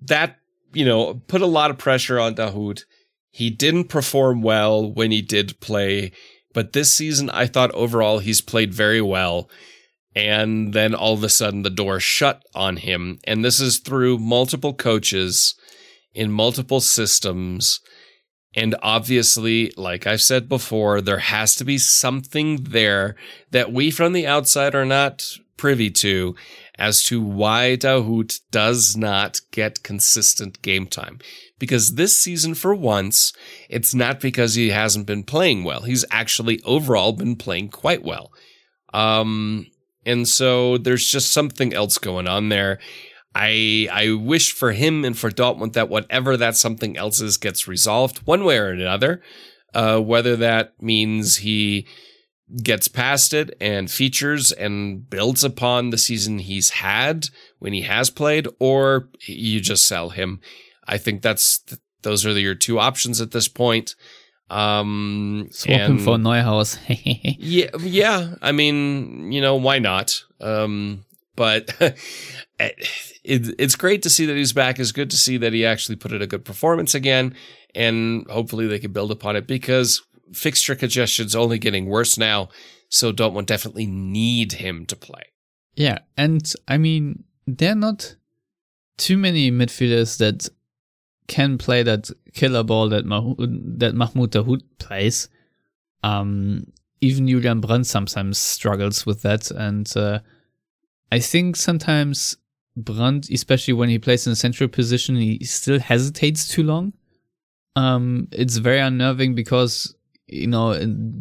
[0.02, 0.36] that
[0.72, 2.82] you know put a lot of pressure on Dahoud.
[3.30, 6.12] He didn't perform well when he did play,
[6.52, 9.50] but this season I thought overall he's played very well.
[10.14, 13.18] And then all of a sudden the door shut on him.
[13.24, 15.54] And this is through multiple coaches
[16.14, 17.80] in multiple systems.
[18.56, 23.14] And obviously, like I've said before, there has to be something there
[23.50, 26.34] that we from the outside are not privy to
[26.78, 31.18] as to why Dahoud does not get consistent game time.
[31.58, 33.32] Because this season, for once,
[33.68, 35.82] it's not because he hasn't been playing well.
[35.82, 38.30] He's actually overall been playing quite well.
[38.92, 39.66] Um,
[40.04, 42.78] and so there's just something else going on there.
[43.38, 47.68] I I wish for him and for Dortmund that whatever that something else is gets
[47.68, 49.22] resolved one way or another.
[49.74, 51.86] Uh, whether that means he
[52.62, 57.26] gets past it and features and builds upon the season he's had
[57.58, 60.40] when he has played, or you just sell him.
[60.88, 63.94] I think that's th- those are your two options at this point.
[64.48, 66.78] Um, Swap him and- for Neuhaus.
[67.38, 68.36] yeah, yeah.
[68.40, 70.22] I mean, you know, why not?
[70.40, 71.74] Um, but
[72.58, 74.78] it, it's great to see that he's back.
[74.78, 77.34] It's good to see that he actually put in a good performance again,
[77.74, 82.48] and hopefully they can build upon it because fixture congestion's only getting worse now.
[82.88, 85.22] So Dortmund definitely need him to play.
[85.74, 88.16] Yeah, and I mean, there are not
[88.96, 90.48] too many midfielders that
[91.26, 95.28] can play that killer ball that Mahmoud, that Mahmoud Dahoud plays.
[96.02, 100.20] Um, even Julian Brandt sometimes struggles with that, and uh,
[101.12, 102.36] I think sometimes
[102.76, 106.92] Brandt, especially when he plays in a central position, he still hesitates too long.
[107.74, 109.94] Um, it's very unnerving because
[110.26, 110.74] you know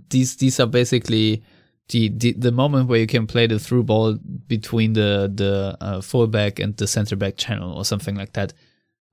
[0.09, 1.43] these these are basically
[1.89, 6.01] the, the the moment where you can play the through ball between the the uh,
[6.01, 8.53] fullback and the center back channel or something like that.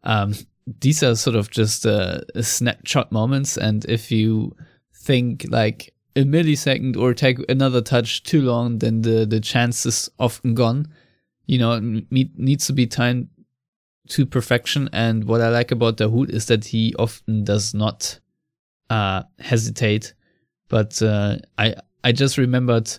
[0.05, 0.35] Um,
[0.81, 4.57] these are sort of just uh, snapshot moments, and if you
[4.95, 10.09] think like a millisecond or take another touch too long, then the the chance is
[10.19, 10.89] often gone.
[11.47, 11.79] You know,
[12.11, 13.29] needs to be timed
[14.09, 14.89] to perfection.
[14.93, 18.19] And what I like about Dahoud is that he often does not
[18.91, 20.15] uh, hesitate.
[20.69, 21.75] But uh, I
[22.05, 22.91] I just remembered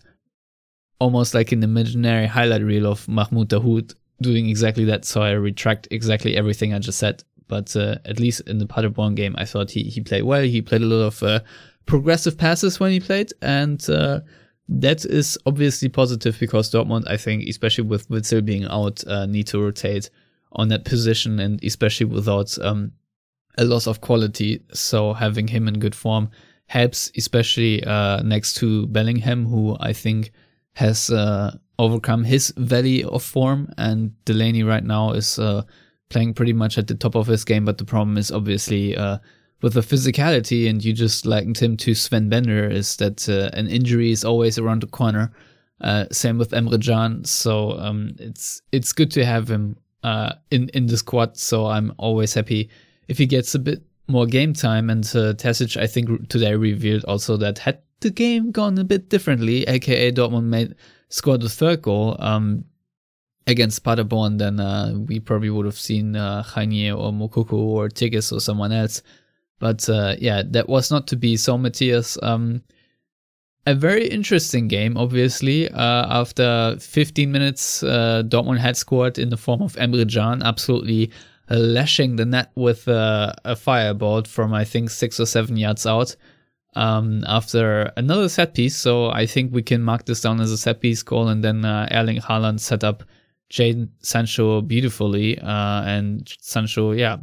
[1.00, 5.06] almost like an imaginary highlight reel of Mahmoud Dahoud doing exactly that.
[5.06, 7.24] So I retract exactly everything I just said.
[7.48, 10.42] But uh, at least in the Paderborn game, I thought he, he played well.
[10.42, 11.40] He played a lot of uh,
[11.86, 13.34] progressive passes when he played.
[13.42, 14.22] And uh,
[14.70, 19.48] that is obviously positive because Dortmund, I think, especially with Witsel being out, uh, need
[19.48, 20.10] to rotate
[20.54, 22.92] on that position and especially without um,
[23.58, 24.64] a loss of quality.
[24.74, 26.30] So having him in good form
[26.68, 30.32] helps, especially uh, next to Bellingham, who I think
[30.74, 33.72] has uh, overcome his valley of form.
[33.78, 35.64] And Delaney right now is uh,
[36.10, 37.66] playing pretty much at the top of his game.
[37.66, 39.18] But the problem is obviously uh,
[39.64, 43.68] with the physicality, and you just likened him to Sven Bender, is that uh, an
[43.68, 45.32] injury is always around the corner.
[45.80, 47.24] Uh, same with Emre Can.
[47.24, 51.38] So um, it's it's good to have him uh, in in the squad.
[51.38, 52.70] So I'm always happy
[53.08, 54.90] if he gets a bit more game time.
[54.90, 59.10] And uh, Terzic, I think today revealed also that had the game gone a bit
[59.10, 60.76] differently, aka Dortmund made
[61.08, 62.66] scored the third goal um,
[63.48, 68.42] against Paderborn, then uh, we probably would have seen uh, or Moukoko or Tigges or
[68.42, 69.02] someone else.
[69.60, 71.38] But uh, yeah, that was not to be.
[71.38, 72.64] So Matthias, um,
[73.66, 75.70] a very interesting game, obviously.
[75.70, 81.12] Uh, after 15 minutes, uh, Dortmund had scored in the form of Emre Can, absolutely
[81.50, 86.16] lashing the net with uh, a firebolt from, I think, six or seven yards out
[86.76, 88.76] um, after another set piece.
[88.76, 91.30] So I think we can mark this down as a set piece goal.
[91.30, 93.04] And then uh, Erling Haaland set up
[93.50, 95.40] Jadon Sancho beautifully.
[95.40, 97.18] Uh, and Sancho, yeah,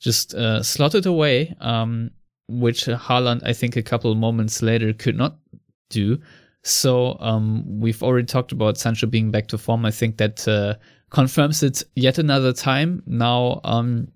[0.00, 1.54] just uh, slotted away.
[1.60, 2.10] Um,
[2.50, 5.38] which Haaland, I think, a couple moments later could not
[5.88, 6.18] do.
[6.62, 9.86] So um, we've already talked about Sancho being back to form.
[9.86, 10.74] I think that uh,
[11.10, 13.02] confirms it yet another time.
[13.06, 14.08] Now, um,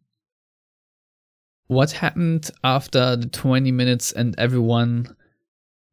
[1.68, 5.16] what happened after the 20 minutes and everyone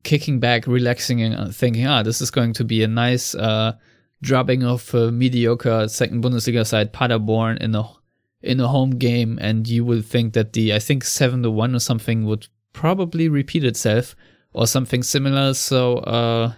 [0.03, 3.73] kicking back, relaxing, and uh, thinking, ah, this is going to be a nice uh,
[4.21, 7.87] drubbing of a mediocre second Bundesliga side Paderborn in a
[8.41, 11.75] in a home game, and you would think that the I think seven to one
[11.75, 14.15] or something would probably repeat itself
[14.53, 15.53] or something similar.
[15.53, 16.53] So, uh,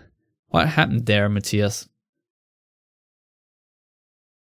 [0.47, 1.89] what happened there, Matthias?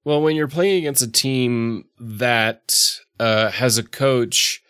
[0.04, 2.74] Well, when you're playing against a team that
[3.18, 4.62] uh, has a coach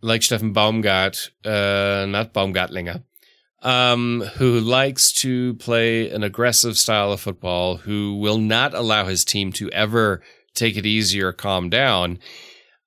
[0.00, 3.02] like Steffen Baumgart, uh, not Baumgartlinger,
[3.62, 9.24] um, who likes to play an aggressive style of football, who will not allow his
[9.24, 10.22] team to ever
[10.56, 12.18] take it easy or calm down,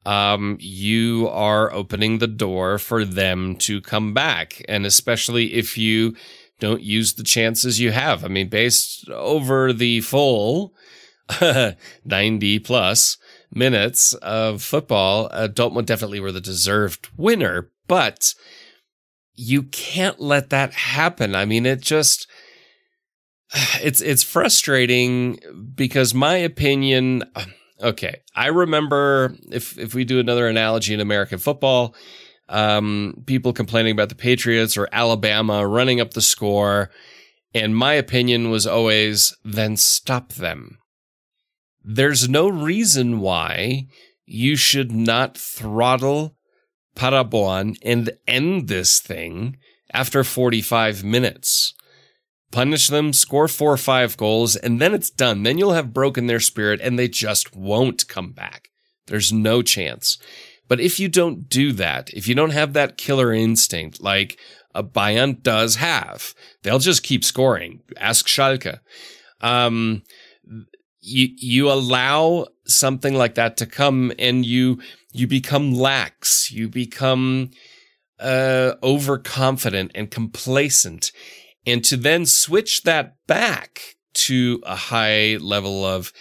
[0.05, 4.63] um, you are opening the door for them to come back.
[4.67, 6.15] And especially if you
[6.59, 8.23] don't use the chances you have.
[8.23, 10.73] I mean, based over the full
[12.05, 13.17] 90 plus
[13.51, 18.33] minutes of football, uh, Dortmund definitely were the deserved winner, but
[19.33, 21.33] you can't let that happen.
[21.33, 22.27] I mean, it just,
[23.81, 25.39] it's, it's frustrating
[25.75, 27.23] because my opinion,
[27.81, 31.95] okay, I remember if, if we do another analogy in American football,
[32.49, 36.89] um, people complaining about the Patriots or Alabama running up the score.
[37.53, 40.79] And my opinion was always, then stop them.
[41.83, 43.87] There's no reason why
[44.25, 46.35] you should not throttle
[46.95, 49.57] Paderborn and end this thing
[49.93, 51.73] after 45 minutes.
[52.51, 55.43] Punish them, score four or five goals, and then it's done.
[55.43, 58.69] Then you'll have broken their spirit and they just won't come back.
[59.07, 60.17] There's no chance.
[60.67, 64.39] But if you don't do that, if you don't have that killer instinct like
[64.73, 66.33] a Bayern does have,
[66.63, 67.81] they'll just keep scoring.
[67.97, 68.79] Ask Schalke.
[69.41, 70.03] Um,
[71.01, 74.79] you you allow something like that to come and you
[75.11, 77.49] you become lax you become
[78.19, 81.11] uh overconfident and complacent
[81.65, 86.11] and to then switch that back to a high level of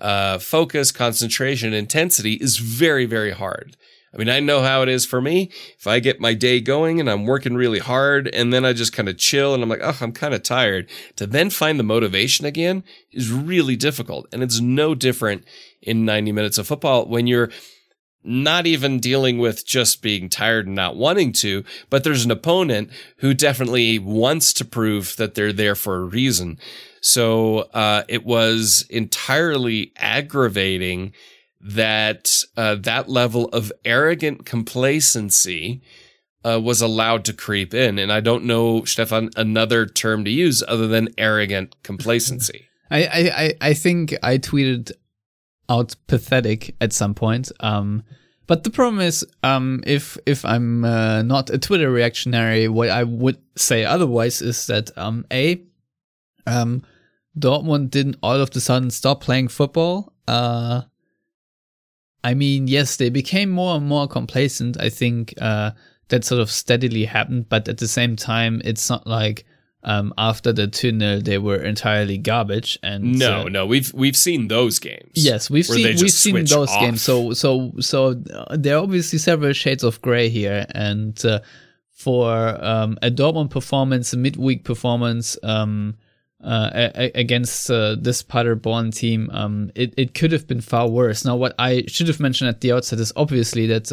[0.00, 3.76] uh focus concentration intensity is very very hard
[4.12, 5.50] I mean, I know how it is for me.
[5.78, 8.92] If I get my day going and I'm working really hard and then I just
[8.92, 11.84] kind of chill and I'm like, oh, I'm kind of tired, to then find the
[11.84, 12.82] motivation again
[13.12, 14.26] is really difficult.
[14.32, 15.44] And it's no different
[15.80, 17.50] in 90 minutes of football when you're
[18.22, 22.90] not even dealing with just being tired and not wanting to, but there's an opponent
[23.18, 26.58] who definitely wants to prove that they're there for a reason.
[27.00, 31.12] So uh, it was entirely aggravating
[31.60, 35.82] that uh, that level of arrogant complacency
[36.44, 37.98] uh, was allowed to creep in.
[37.98, 42.66] And I don't know, Stefan, another term to use other than arrogant complacency.
[42.90, 43.04] I,
[43.60, 44.90] I, I think I tweeted
[45.70, 47.50] out pathetic at some point.
[47.60, 48.02] Um,
[48.46, 53.04] but the problem is, um, if if I'm uh, not a Twitter reactionary, what I
[53.04, 55.62] would say otherwise is that um, a
[56.48, 56.82] um,
[57.38, 60.12] Dortmund didn't all of a sudden stop playing football.
[60.26, 60.82] Uh,
[62.24, 64.80] I mean, yes, they became more and more complacent.
[64.80, 65.70] I think uh,
[66.08, 69.44] that sort of steadily happened, but at the same time, it's not like
[69.82, 72.78] um, after the 2 0 they were entirely garbage.
[72.82, 75.10] And no, uh, no, we've we've seen those games.
[75.14, 76.80] Yes, we've seen we've seen those off.
[76.80, 77.02] games.
[77.02, 81.40] So so so uh, there are obviously several shades of gray here, and uh,
[81.90, 82.30] for
[82.64, 85.38] um, a Dortmund performance, a midweek performance.
[85.42, 85.96] Um,
[86.42, 91.22] uh, a- against uh, this Paderborn team, um, it, it could have been far worse.
[91.22, 93.92] Now, what I should have mentioned at the outset is obviously that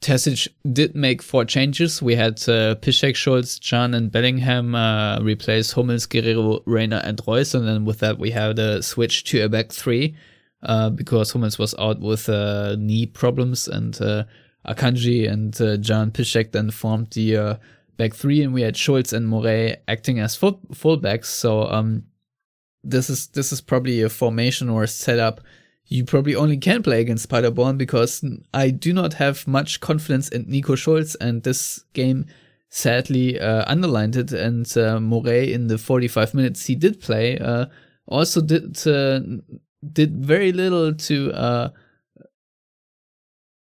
[0.00, 2.02] Terzic did make four changes.
[2.02, 7.54] We had uh, Piszczek, Schulz, Can, and Bellingham uh, replace Hummels, Guerreiro, Reyna, and Reus.
[7.54, 10.14] And then with that, we had a switch to a back three
[10.62, 14.24] uh, because Hummels was out with uh, knee problems and uh,
[14.66, 17.54] Akanji and uh, Piszczek then formed the uh,
[17.96, 21.26] back three, and we had Schulz and Morey acting as full fullbacks.
[21.26, 22.04] So um,
[22.82, 25.40] this is this is probably a formation or a setup
[25.86, 30.48] you probably only can play against Paderborn because I do not have much confidence in
[30.48, 32.26] Nico Schulz, and this game
[32.70, 34.32] sadly uh, underlined it.
[34.32, 37.66] And uh, in the 45 minutes he did play, uh,
[38.06, 39.20] also did uh,
[39.92, 41.68] did very little to uh,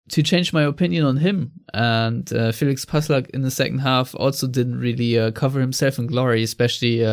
[0.10, 1.52] to change my opinion on him.
[1.74, 6.44] And uh, Felix Passlack in the second half also didn't really cover himself in glory,
[6.44, 7.06] especially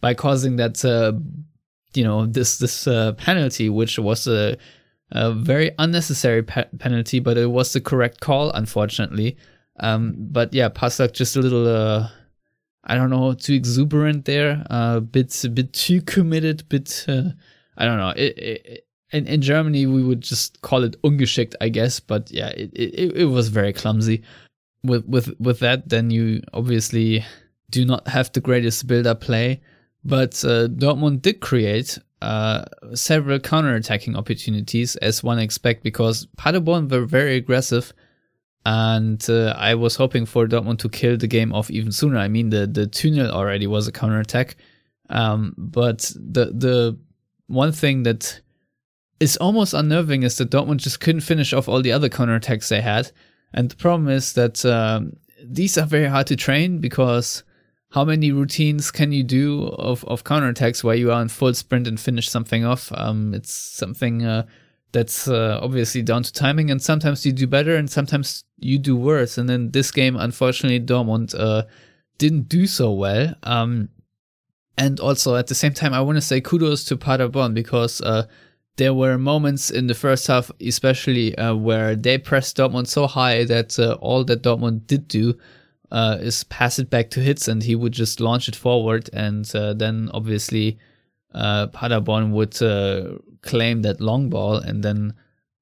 [0.00, 0.82] by causing that
[1.94, 4.56] you know this this uh, penalty, which was a,
[5.10, 9.36] a very unnecessary pe- penalty, but it was the correct call, unfortunately.
[9.78, 11.66] Um, but yeah, Passlack just a little.
[11.66, 12.08] Uh,
[12.84, 17.24] I don't know, too exuberant there, a uh, bit, a bit too committed, bit, uh,
[17.76, 18.14] I don't know.
[18.16, 22.00] It, it, in, in Germany, we would just call it ungeschickt, I guess.
[22.00, 24.22] But yeah, it, it, it was very clumsy.
[24.82, 27.22] With, with, with that, then you obviously
[27.68, 29.60] do not have the greatest build-up play.
[30.04, 37.04] But uh, Dortmund did create uh, several counter-attacking opportunities, as one expect, because Paderborn were
[37.04, 37.92] very aggressive
[38.66, 42.18] and uh, I was hoping for Dortmund to kill the game off even sooner.
[42.18, 44.56] I mean, the the 2 0 already was a counter attack,
[45.08, 46.98] um, but the the
[47.46, 48.40] one thing that
[49.18, 52.68] is almost unnerving is that Dortmund just couldn't finish off all the other counter attacks
[52.68, 53.10] they had,
[53.54, 57.42] and the problem is that um, these are very hard to train because
[57.90, 61.54] how many routines can you do of of counter attacks where you are in full
[61.54, 62.92] sprint and finish something off?
[62.94, 64.24] Um, it's something.
[64.24, 64.46] Uh,
[64.92, 68.96] that's uh, obviously down to timing and sometimes you do better and sometimes you do
[68.96, 71.62] worse and in this game unfortunately dortmund uh,
[72.18, 73.88] didn't do so well um,
[74.76, 78.26] and also at the same time i want to say kudos to paderborn because uh,
[78.76, 83.44] there were moments in the first half especially uh, where they pressed dortmund so high
[83.44, 85.38] that uh, all that dortmund did do
[85.90, 89.44] uh, is pass it back to Hitz, and he would just launch it forward and
[89.44, 90.78] then obviously
[91.34, 95.14] uh, Paderborn would uh, claim that long ball and then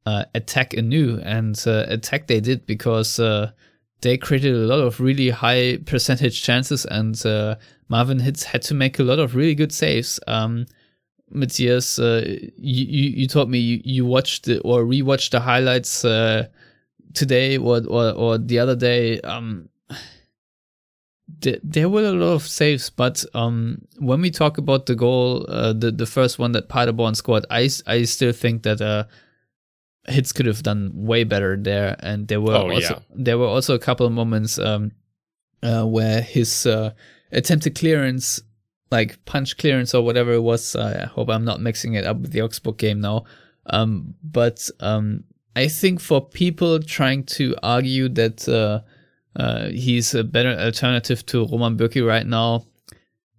[0.06, 1.20] uh, attack anew.
[1.22, 3.52] And uh, attack they did because uh,
[4.00, 7.56] they created a lot of really high percentage chances, and uh,
[7.88, 10.20] Marvin Hitz had to make a lot of really good saves.
[10.26, 10.66] Um,
[11.30, 16.00] Matthias, you, you, you told me you, you watched the, or rewatched the highlights
[17.14, 19.20] today or, or, or the other day.
[19.20, 19.68] Um,
[21.62, 25.72] there were a lot of saves, but um, when we talk about the goal, uh,
[25.72, 29.04] the the first one that Paderborn scored, I, I still think that uh,
[30.06, 33.00] Hitz could have done way better there, and there were oh, also yeah.
[33.14, 34.92] there were also a couple of moments um,
[35.62, 36.92] uh, where his uh,
[37.30, 38.40] attempted clearance,
[38.90, 42.32] like punch clearance or whatever it was, I hope I'm not mixing it up with
[42.32, 43.24] the Augsburg game now.
[43.66, 45.24] Um, but um,
[45.54, 48.48] I think for people trying to argue that
[49.38, 52.66] uh, he's a better alternative to Roman Bürki right now.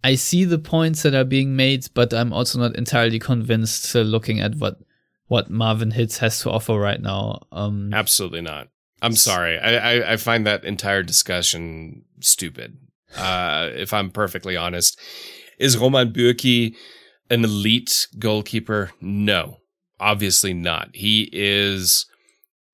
[0.03, 3.99] I see the points that are being made, but I'm also not entirely convinced uh,
[3.99, 4.79] looking at what
[5.27, 7.41] what Marvin Hitz has to offer right now.
[7.51, 8.69] Um, Absolutely not.
[9.01, 9.59] I'm sorry.
[9.59, 12.77] I, I, I find that entire discussion stupid.
[13.15, 14.99] Uh, if I'm perfectly honest,
[15.59, 16.75] is Roman Bürki
[17.29, 18.91] an elite goalkeeper?
[19.01, 19.57] No,
[19.99, 20.89] obviously not.
[20.93, 22.08] He is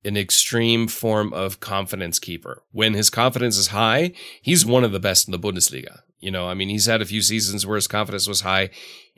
[0.06, 2.62] an extreme form of confidence keeper.
[2.70, 6.00] When his confidence is high, he's one of the best in the Bundesliga.
[6.20, 8.70] You know, I mean, he's had a few seasons where his confidence was high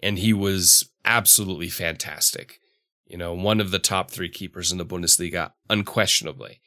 [0.03, 2.59] and he was absolutely fantastic.
[3.07, 6.61] You know, one of the top three keepers in the Bundesliga, unquestionably.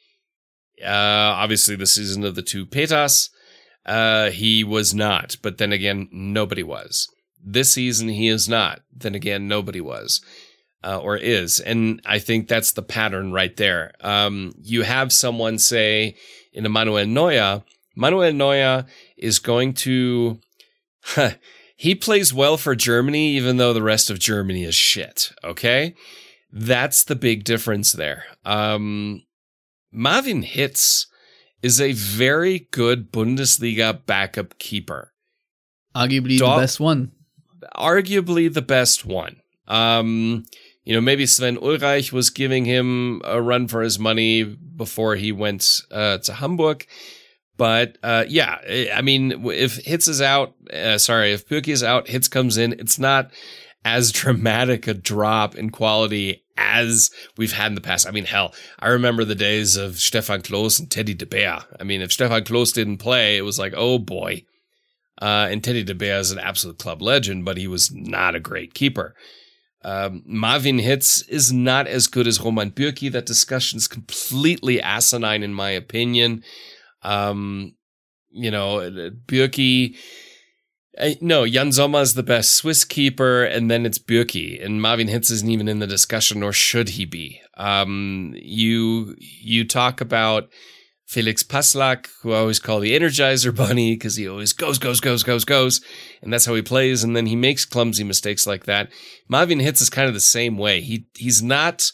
[0.82, 3.30] Uh, obviously, the season of the two Peters,
[3.86, 5.36] uh, he was not.
[5.42, 7.08] But then again, nobody was.
[7.44, 8.80] This season, he is not.
[8.92, 10.20] Then again, nobody was
[10.84, 11.60] uh, or is.
[11.60, 13.92] And I think that's the pattern right there.
[14.00, 16.16] Um, you have someone say
[16.52, 17.62] in Manuel Neuer,
[17.96, 20.40] Manuel Neuer is going to,
[21.76, 25.32] he plays well for Germany, even though the rest of Germany is shit.
[25.44, 25.94] Okay.
[26.52, 28.24] That's the big difference there.
[28.44, 29.22] Um,
[29.90, 31.06] Marvin Hitz
[31.62, 35.12] is a very good Bundesliga backup keeper.
[35.94, 37.12] Arguably the best one.
[37.76, 39.36] Arguably the best one.
[39.68, 40.44] Um,
[40.84, 45.30] you know, maybe Sven Ulreich was giving him a run for his money before he
[45.30, 46.86] went uh, to Hamburg.
[47.56, 52.08] But uh, yeah, I mean, if Hitz is out, uh, sorry, if Bürki is out,
[52.08, 53.30] Hitz comes in, it's not
[53.84, 58.06] as dramatic a drop in quality as we've had in the past.
[58.06, 61.60] I mean, hell, I remember the days of Stefan Klos and Teddy De Beer.
[61.78, 64.44] I mean, if Stefan Klos didn't play, it was like, oh boy.
[65.20, 68.40] Uh, and Teddy De Beer is an absolute club legend, but he was not a
[68.40, 69.14] great keeper.
[69.84, 73.10] Um, Marvin Hitz is not as good as Roman Bürki.
[73.10, 76.44] That discussion is completely asinine, in my opinion.
[77.02, 77.74] Um,
[78.30, 79.96] you know, Bürki.
[80.98, 85.08] Uh, no, Yann Sommer is the best Swiss keeper, and then it's Bürki, and Marvin
[85.08, 87.40] Hitz isn't even in the discussion, nor should he be.
[87.56, 90.50] Um, you you talk about
[91.12, 95.22] Felix Passlack, who I always call the Energizer Bunny because he always goes, goes, goes,
[95.22, 95.82] goes, goes,
[96.22, 97.04] and that's how he plays.
[97.04, 98.90] And then he makes clumsy mistakes like that.
[99.28, 100.80] Marvin Hitz is kind of the same way.
[100.80, 101.92] He he's not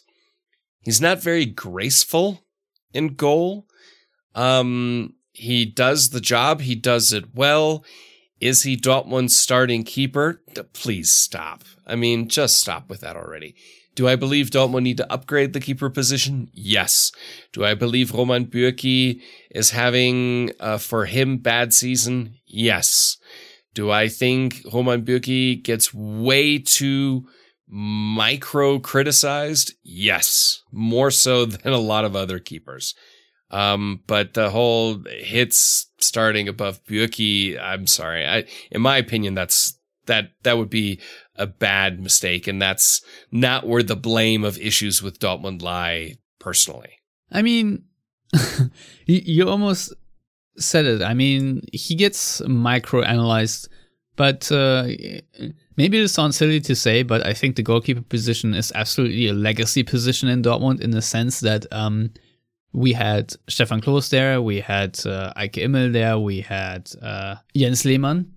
[0.82, 2.44] he's not very graceful
[2.94, 3.66] in goal.
[4.36, 6.60] Um, he does the job.
[6.60, 7.84] He does it well.
[8.40, 10.42] Is he Dortmund's starting keeper?
[10.72, 11.64] Please stop.
[11.84, 13.56] I mean, just stop with that already.
[13.98, 16.50] Do I believe Dortmund need to upgrade the keeper position?
[16.52, 17.10] Yes.
[17.52, 22.36] Do I believe Roman Bürki is having, uh, for him, bad season?
[22.46, 23.16] Yes.
[23.74, 27.26] Do I think Roman Bürki gets way too
[27.66, 29.74] micro criticized?
[29.82, 30.62] Yes.
[30.70, 32.94] More so than a lot of other keepers.
[33.50, 38.24] Um, but the whole Hitz starting above Bürki, I'm sorry.
[38.24, 39.76] I, in my opinion, that's,
[40.06, 41.00] that, that would be
[41.38, 42.46] a bad mistake.
[42.46, 46.98] And that's not where the blame of issues with Dortmund lie personally.
[47.30, 47.84] I mean,
[49.06, 49.92] you, almost
[50.56, 51.02] said it.
[51.02, 53.68] I mean, he gets micro analyzed,
[54.16, 54.88] but, uh,
[55.76, 59.32] maybe it sounds silly to say, but I think the goalkeeper position is absolutely a
[59.32, 62.10] legacy position in Dortmund in the sense that, um,
[62.72, 67.84] we had Stefan Klos there, we had uh, Eike Immel there, we had uh, Jens
[67.84, 68.34] Lehmann,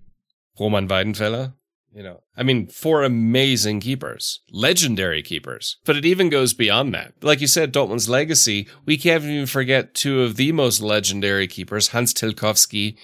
[0.58, 1.52] Roman Weidenfeller.
[1.94, 5.76] You know, I mean, four amazing keepers, legendary keepers.
[5.84, 7.12] But it even goes beyond that.
[7.20, 11.88] Like you said, Dortmund's legacy, we can't even forget two of the most legendary keepers,
[11.88, 12.96] Hans Tilkowski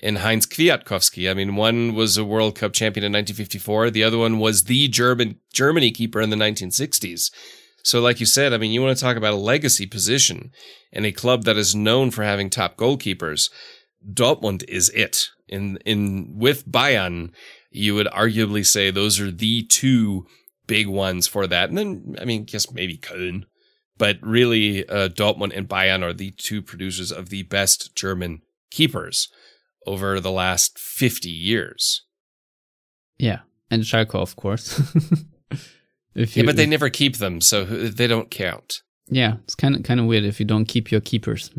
[0.00, 1.28] and Heinz Kwiatkowski.
[1.28, 3.90] I mean, one was a World Cup champion in 1954.
[3.90, 7.32] The other one was the German Germany keeper in the 1960s.
[7.82, 10.52] So, like you said, I mean, you want to talk about a legacy position
[10.92, 13.50] and a club that is known for having top goalkeepers.
[14.12, 15.28] Dortmund is it.
[15.48, 17.30] In in with Bayern,
[17.70, 20.26] you would arguably say those are the two
[20.66, 21.68] big ones for that.
[21.68, 23.44] And then, I mean, guess maybe Köln,
[23.96, 29.28] but really, uh, Dortmund and Bayern are the two producers of the best German keepers
[29.86, 32.04] over the last fifty years.
[33.18, 33.40] Yeah,
[33.70, 34.80] and Schalke, of course.
[36.14, 38.82] You, yeah, but they never keep them, so they don't count.
[39.08, 41.50] Yeah, it's kind of kind of weird if you don't keep your keepers.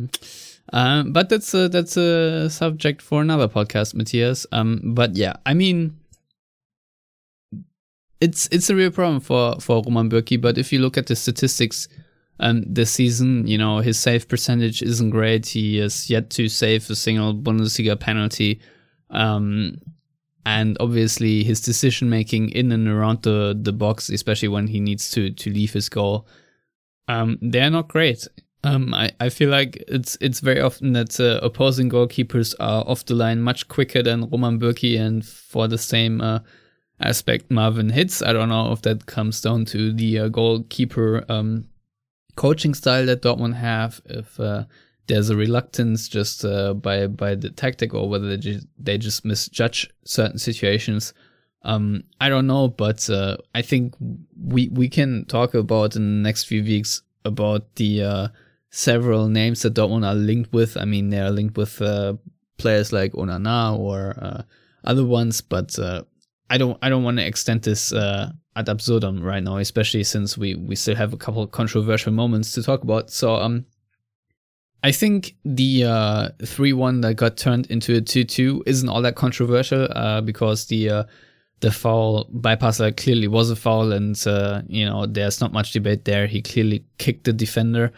[0.73, 4.45] Um, but that's a, that's a subject for another podcast, Matthias.
[4.51, 5.98] Um, but yeah, I mean,
[8.21, 10.39] it's it's a real problem for for Roman Bürki.
[10.39, 11.87] But if you look at the statistics,
[12.39, 15.47] um, this season, you know, his save percentage isn't great.
[15.47, 18.61] He has yet to save a single Bundesliga penalty.
[19.09, 19.79] Um,
[20.45, 25.11] and obviously his decision making in and around the the box, especially when he needs
[25.11, 26.27] to to leave his goal,
[27.07, 28.27] um, they're not great.
[28.63, 33.05] Um, I, I feel like it's it's very often that uh, opposing goalkeepers are off
[33.05, 36.39] the line much quicker than Roman Bürki, and for the same uh,
[37.01, 38.21] aspect, Marvin Hitz.
[38.21, 41.65] I don't know if that comes down to the uh, goalkeeper um,
[42.35, 44.01] coaching style that Dortmund have.
[44.05, 44.65] If uh,
[45.07, 49.25] there's a reluctance just uh, by by the tactic or whether they just, they just
[49.25, 51.13] misjudge certain situations.
[51.63, 56.27] Um, I don't know, but uh, I think we we can talk about in the
[56.27, 58.27] next few weeks about the uh,
[58.69, 60.77] several names that Dortmund are linked with.
[60.77, 62.13] I mean, they are linked with uh,
[62.57, 64.45] players like Onana or
[64.83, 66.03] other ones, but uh,
[66.49, 67.93] I don't I don't want to extend this
[68.59, 72.63] ad absurdum right now, especially since we we still have a couple controversial moments to
[72.63, 73.09] talk about.
[73.09, 73.65] So um,
[74.83, 79.01] I think the uh, 3 1 that got turned into a 2 2 isn't all
[79.01, 81.03] that controversial uh, because the uh,
[81.59, 86.05] the foul bypasser clearly was a foul, and uh, you know there's not much debate
[86.05, 86.27] there.
[86.27, 87.91] He clearly kicked the defender.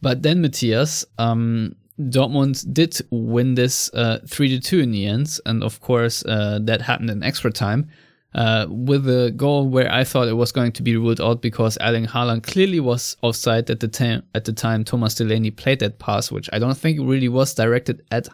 [0.00, 5.38] But then Matthias, um, Dortmund did win this uh, 3 to 2 in the end,
[5.46, 7.88] and of course uh, that happened in extra time
[8.34, 11.78] uh, with a goal where I thought it was going to be ruled out because
[11.80, 14.22] Erling Haaland clearly was offside at the time.
[14.34, 18.04] At the time, Thomas Delaney played that pass, which I don't think really was directed
[18.10, 18.28] at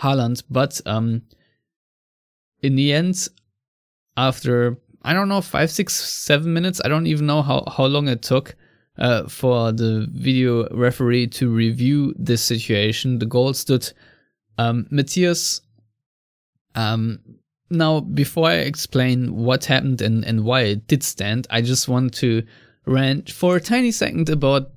[0.00, 0.42] Haaland.
[0.50, 1.22] But um,
[2.62, 3.28] in the end,
[4.16, 8.08] after I don't know five, six, seven minutes, I don't even know how how long
[8.08, 8.56] it took.
[8.98, 13.92] Uh, for the video referee to review this situation, the goal stood.
[14.56, 15.60] Um, Matthias
[16.76, 17.20] um,
[17.70, 22.14] now, before I explain what happened and, and why it did stand, I just want
[22.14, 22.44] to
[22.86, 24.70] rant for a tiny second about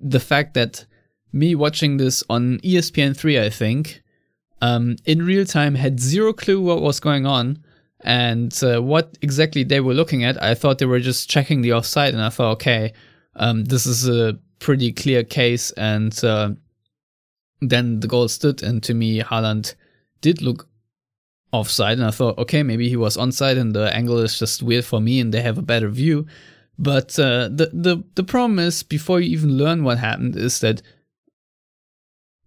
[0.00, 0.86] the fact that
[1.32, 4.02] me watching this on ESPN3, I think,
[4.62, 7.62] um, in real time had zero clue what was going on
[8.02, 10.42] and uh, what exactly they were looking at.
[10.42, 12.94] I thought they were just checking the offside, and I thought, okay,
[13.40, 15.72] um, this is a pretty clear case.
[15.72, 16.50] And uh,
[17.60, 19.74] then the goal stood, and to me, Haaland
[20.20, 20.68] did look
[21.52, 24.84] offside, and I thought, okay, maybe he was onside, and the angle is just weird
[24.84, 26.26] for me, and they have a better view.
[26.78, 30.82] But uh, the the the problem is, before you even learn what happened, is that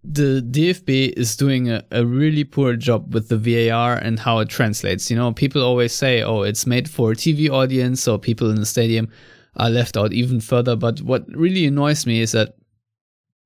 [0.02, 4.48] the DFB is doing a, a really poor job with the VAR and how it
[4.48, 5.10] translates.
[5.10, 8.56] You know, people always say, "Oh, it's made for a TV audience," so people in
[8.56, 9.08] the stadium
[9.56, 10.76] are left out even further.
[10.76, 12.56] But what really annoys me is that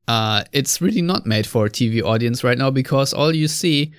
[0.06, 3.92] uh, it's really not made for a TV audience right now because all you see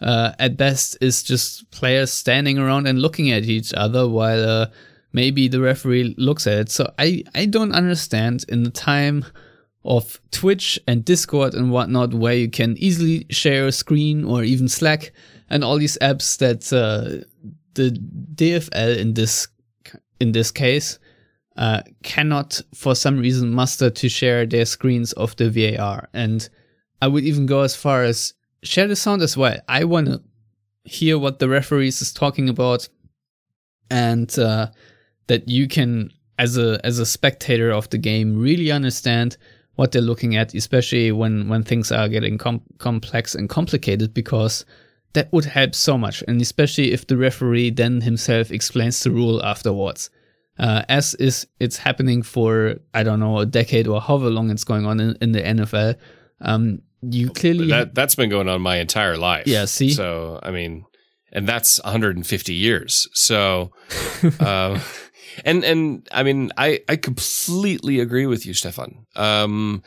[0.00, 4.66] uh, at best is just players standing around and looking at each other while uh,
[5.12, 6.70] maybe the referee looks at it.
[6.70, 9.24] So I, I don't understand in the time
[9.84, 14.68] of Twitch and Discord and whatnot where you can easily share a screen or even
[14.68, 15.12] Slack
[15.48, 17.24] and all these apps that uh,
[17.74, 17.90] the
[18.34, 19.48] DFL in this
[20.20, 20.98] in this case
[21.56, 26.08] uh, cannot for some reason muster to share their screens of the VAR.
[26.12, 26.48] And
[27.00, 29.58] I would even go as far as share the sound as well.
[29.68, 30.22] I want to
[30.84, 32.88] hear what the referees is talking about,
[33.90, 34.68] and uh,
[35.26, 39.36] that you can, as a as a spectator of the game, really understand
[39.76, 44.64] what they're looking at, especially when when things are getting com- complex and complicated, because
[45.12, 49.42] that would help so much, and especially if the referee then himself explains the rule
[49.42, 50.10] afterwards.
[50.58, 54.64] Uh, as is it's happening for I don't know a decade or however long it's
[54.64, 55.96] going on in, in the NFL.
[56.40, 59.46] Um, you clearly that that's been going on my entire life.
[59.46, 59.90] Yeah, see?
[59.90, 60.84] So I mean,
[61.32, 63.08] and that's 150 years.
[63.12, 63.72] So,
[64.40, 64.80] um,
[65.44, 69.06] and and I mean, I I completely agree with you, Stefan.
[69.14, 69.82] Um,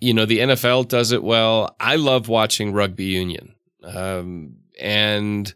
[0.00, 1.76] you know, the NFL does it well.
[1.78, 3.54] I love watching rugby union.
[3.84, 5.52] Um, and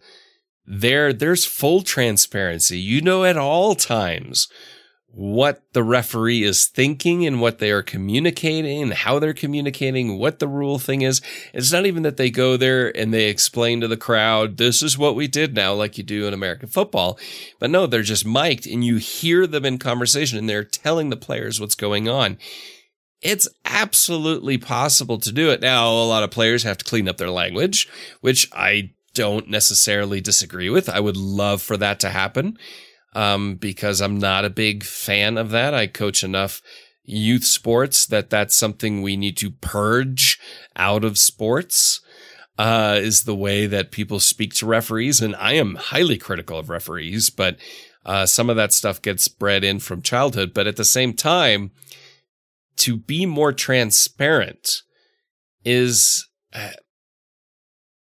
[0.66, 2.78] there there's full transparency.
[2.78, 4.48] You know at all times
[5.16, 10.40] what the referee is thinking and what they are communicating and how they're communicating, what
[10.40, 11.20] the rule thing is.
[11.52, 14.98] It's not even that they go there and they explain to the crowd, this is
[14.98, 17.16] what we did now, like you do in American football.
[17.60, 21.16] But no, they're just mic'd and you hear them in conversation and they're telling the
[21.16, 22.36] players what's going on.
[23.22, 25.60] It's absolutely possible to do it.
[25.60, 27.88] Now, a lot of players have to clean up their language,
[28.20, 30.88] which I don't necessarily disagree with.
[30.88, 32.58] I would love for that to happen
[33.14, 35.72] um, because I'm not a big fan of that.
[35.72, 36.60] I coach enough
[37.04, 40.38] youth sports that that's something we need to purge
[40.76, 42.00] out of sports.
[42.56, 45.20] Uh, is the way that people speak to referees.
[45.20, 47.56] And I am highly critical of referees, but
[48.06, 50.54] uh, some of that stuff gets bred in from childhood.
[50.54, 51.72] But at the same time,
[52.76, 54.82] to be more transparent
[55.64, 56.70] is, uh,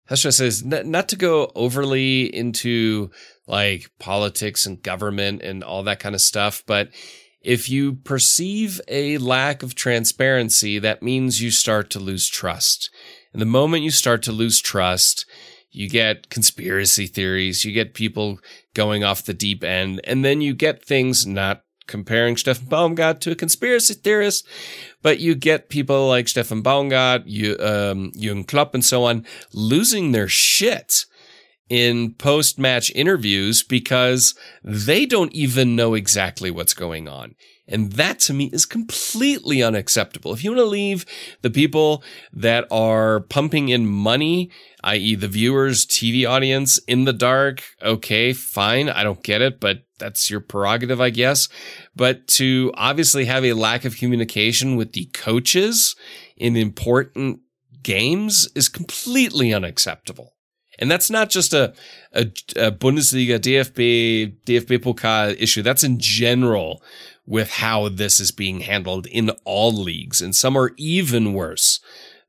[0.09, 3.11] how should say, not, not to go overly into
[3.47, 6.63] like politics and government and all that kind of stuff.
[6.67, 6.91] But
[7.43, 12.91] if you perceive a lack of transparency, that means you start to lose trust.
[13.33, 15.27] And the moment you start to lose trust,
[15.71, 18.39] you get conspiracy theories, you get people
[18.75, 23.33] going off the deep end, and then you get things not comparing Steffen Baumgart to
[23.33, 24.47] a conspiracy theorist,
[25.03, 30.13] but you get people like Steffen Baumgart, you, um, Jürgen Klopp and so on losing
[30.13, 31.05] their shit
[31.69, 37.35] in post match interviews because they don't even know exactly what's going on.
[37.69, 40.33] And that to me is completely unacceptable.
[40.33, 41.05] If you want to leave
[41.43, 42.03] the people
[42.33, 44.51] that are pumping in money,
[44.85, 45.15] i.e.
[45.15, 48.89] the viewers, TV audience in the dark, okay, fine.
[48.89, 51.49] I don't get it, but that's your prerogative, I guess.
[51.95, 55.95] But to obviously have a lack of communication with the coaches
[56.37, 57.41] in important
[57.83, 60.35] games is completely unacceptable.
[60.79, 61.75] And that's not just a,
[62.13, 62.23] a,
[62.57, 65.63] a Bundesliga, DFB, DFB Pokal issue.
[65.63, 66.83] That's in general
[67.29, 70.23] with how this is being handled in all leagues.
[70.23, 71.79] And some are even worse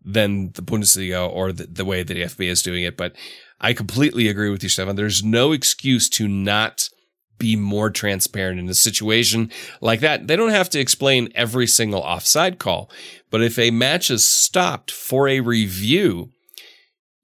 [0.03, 2.97] than the Bundesliga or the, the way that the DFB is doing it.
[2.97, 3.15] But
[3.61, 4.97] I completely agree with you, Stefan.
[4.97, 6.89] There's no excuse to not
[7.37, 10.27] be more transparent in a situation like that.
[10.27, 12.91] They don't have to explain every single offside call,
[13.29, 16.31] but if a match is stopped for a review,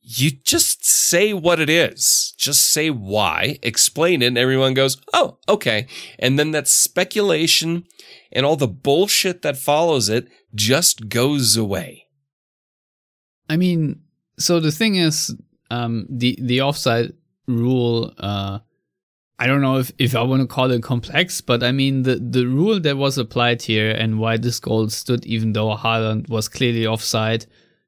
[0.07, 2.35] you just say what it is.
[2.37, 5.87] Just say why, explain it, and everyone goes, oh, okay.
[6.19, 7.85] And then that speculation
[8.31, 12.05] and all the bullshit that follows it just goes away.
[13.49, 14.01] I mean,
[14.37, 15.35] so the thing is,
[15.71, 17.13] um, the the offside
[17.47, 18.13] rule.
[18.17, 18.59] Uh,
[19.37, 22.15] I don't know if, if I want to call it complex, but I mean the
[22.15, 26.47] the rule that was applied here and why this goal stood, even though Haaland was
[26.47, 27.45] clearly offside,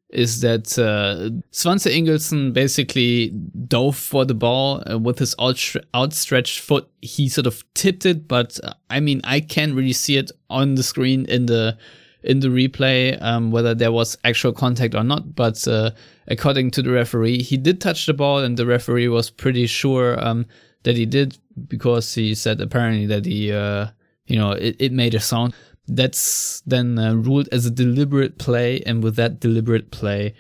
[0.09, 3.29] is that uh, Svante Ingelsson basically
[3.67, 6.89] dove for the ball uh, with his outstretched foot.
[7.01, 10.75] He sort of tipped it, but uh, I mean, I can't really see it on
[10.75, 11.77] the screen in the
[12.23, 15.35] in the replay um, whether there was actual contact or not.
[15.35, 15.91] But uh,
[16.27, 20.23] according to the referee, he did touch the ball, and the referee was pretty sure
[20.25, 20.45] um,
[20.83, 21.37] that he did
[21.67, 23.87] because he said apparently that he, uh,
[24.25, 25.53] you know, it, it made a sound.
[25.87, 30.33] That's then uh, ruled as a deliberate play, and with that deliberate play,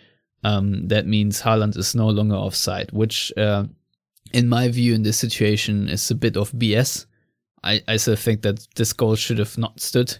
[0.43, 3.65] um, that means Haaland is no longer offside, which, uh,
[4.33, 7.05] in my view, in this situation, is a bit of BS.
[7.63, 10.17] I, I still think that this goal should have not stood.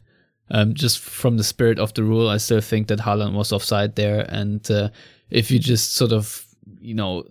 [0.49, 3.95] Um, just from the spirit of the rule, I still think that Haaland was offside
[3.95, 4.25] there.
[4.29, 4.89] And uh,
[5.29, 6.45] if you just sort of,
[6.79, 7.25] you know,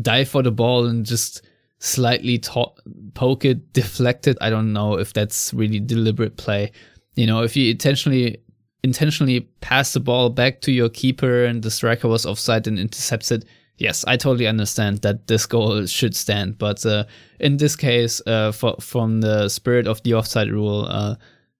[0.00, 1.42] dive for the ball and just
[1.80, 2.72] slightly to-
[3.14, 6.72] poke it, deflect it, I don't know if that's really deliberate play.
[7.18, 8.38] You know, if you intentionally
[8.84, 13.32] intentionally pass the ball back to your keeper and the striker was offside and intercepts
[13.32, 13.44] it,
[13.76, 16.58] yes, I totally understand that this goal should stand.
[16.58, 17.06] But uh,
[17.40, 21.16] in this case, uh, for, from the spirit of the offside rule, uh,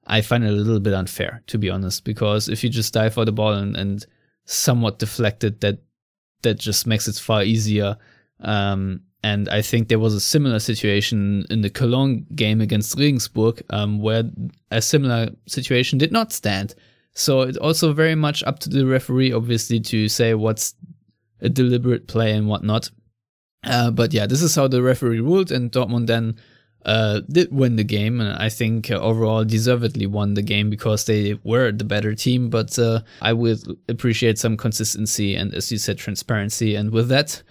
[0.06, 3.14] I find it a little bit unfair, to be honest, because if you just dive
[3.14, 4.06] for the ball and, and
[4.44, 5.80] somewhat deflect it, that
[6.42, 7.96] that just makes it far easier.
[8.40, 13.62] Um, and I think there was a similar situation in the Cologne game against Regensburg,
[13.70, 14.24] um, where
[14.70, 16.74] a similar situation did not stand.
[17.14, 20.74] So it's also very much up to the referee, obviously, to say what's
[21.40, 22.90] a deliberate play and whatnot.
[23.64, 26.36] Uh, but yeah, this is how the referee ruled, and Dortmund then
[26.86, 31.04] uh, did win the game, and I think uh, overall deservedly won the game because
[31.04, 32.50] they were the better team.
[32.50, 33.58] But uh, I would
[33.88, 36.76] appreciate some consistency and, as you said, transparency.
[36.76, 37.42] And with that,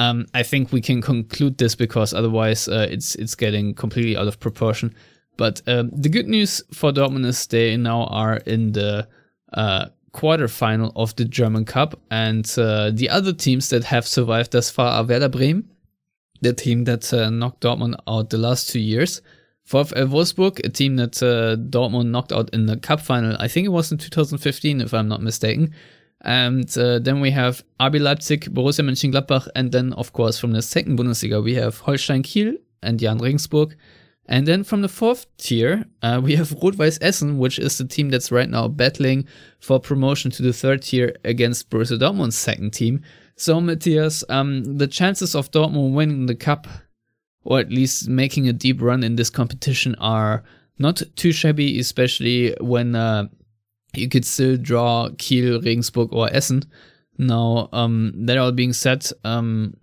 [0.00, 4.28] um, I think we can conclude this because otherwise uh, it's it's getting completely out
[4.28, 4.94] of proportion.
[5.36, 9.06] But um, the good news for Dortmund is they now are in the
[9.52, 14.70] uh, quarterfinal of the German Cup, and uh, the other teams that have survived thus
[14.70, 15.68] far are Werder Bremen,
[16.40, 19.20] the team that uh, knocked Dortmund out the last two years.
[19.68, 23.66] VfL Wolfsburg, a team that uh, Dortmund knocked out in the cup final, I think
[23.66, 25.74] it was in 2015, if I'm not mistaken.
[26.22, 30.62] And uh, then we have RB Leipzig, Borussia Mönchengladbach, and then, of course, from the
[30.62, 33.76] second Bundesliga, we have Holstein Kiel and Jahn Regensburg.
[34.26, 38.10] And then from the fourth tier, uh, we have Rot-Weiß Essen, which is the team
[38.10, 39.26] that's right now battling
[39.58, 43.02] for promotion to the third tier against Borussia Dortmund's second team.
[43.34, 46.68] So, Matthias, um, the chances of Dortmund winning the cup,
[47.42, 50.44] or at least making a deep run in this competition, are
[50.78, 53.26] not too shabby, especially when uh,
[53.94, 56.62] you could still draw Kiel, Regensburg, or Essen.
[57.18, 59.74] Now, um, that all being said, um,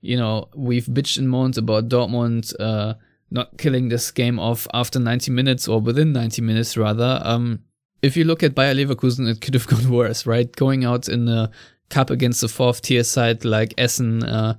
[0.00, 2.94] you know, we've bitched and moaned about Dortmund uh,
[3.30, 7.20] not killing this game off after 90 minutes or within 90 minutes, rather.
[7.22, 7.60] Um,
[8.02, 10.50] if you look at Bayer Leverkusen, it could have gone worse, right?
[10.54, 11.50] Going out in the
[11.90, 14.54] cup against a fourth tier side like Essen, uh,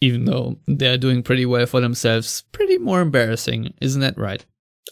[0.00, 4.44] even though they're doing pretty well for themselves, pretty more embarrassing, isn't that right?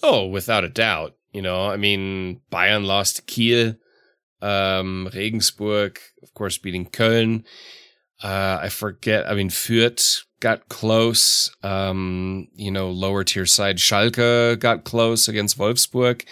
[0.02, 1.16] Oh, without a doubt.
[1.37, 3.74] You know, I mean, Bayern lost Kiel,
[4.41, 7.45] um, Regensburg, of course, beating Köln.
[8.24, 9.28] Uh, I forget.
[9.30, 11.55] I mean, Fürth got close.
[11.62, 16.24] Um, you know, lower tier side Schalke got close against Wolfsburg.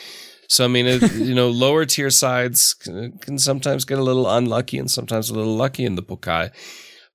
[0.49, 4.27] So I mean, it, you know, lower tier sides can, can sometimes get a little
[4.27, 6.51] unlucky and sometimes a little lucky in the Pokal.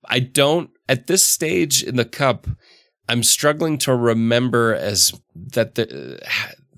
[0.04, 2.46] I don't at this stage in the cup.
[3.08, 6.20] I'm struggling to remember as that the,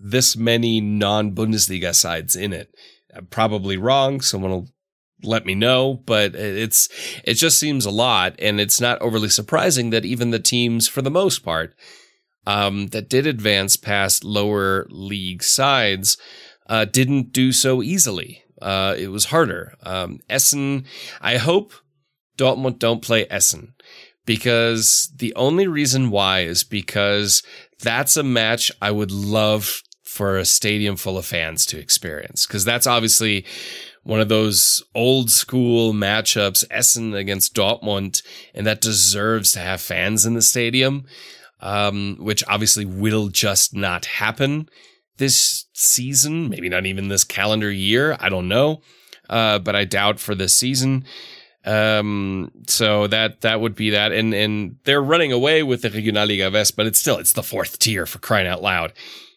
[0.03, 2.75] this many non-Bundesliga sides in it.
[3.15, 4.21] I'm probably wrong.
[4.21, 4.69] Someone will
[5.23, 6.89] let me know, but it's
[7.25, 11.03] it just seems a lot, and it's not overly surprising that even the teams, for
[11.03, 11.75] the most part,
[12.47, 16.17] um, that did advance past lower league sides
[16.67, 18.43] uh, didn't do so easily.
[18.61, 19.75] Uh, it was harder.
[19.83, 20.85] Um, Essen,
[21.21, 21.73] I hope
[22.37, 23.75] Dortmund don't play Essen
[24.25, 27.43] because the only reason why is because
[27.81, 29.83] that's a match I would love
[30.13, 33.47] for a stadium full of fans to experience because that's obviously
[34.03, 38.23] one of those old school matchups, Essen against Dortmund,
[38.55, 41.07] and that deserves to have fans in the stadium,
[41.61, 44.69] um, which obviously will just not happen
[45.17, 48.17] this season, maybe not even this calendar year.
[48.21, 48.83] I don't know.
[49.31, 51.05] Uh, but I doubt for this season.
[51.65, 54.13] Um, so that, that would be that.
[54.13, 57.79] And, and they're running away with the Regionalliga West, but it's still, it's the fourth
[57.79, 58.93] tier for crying out loud.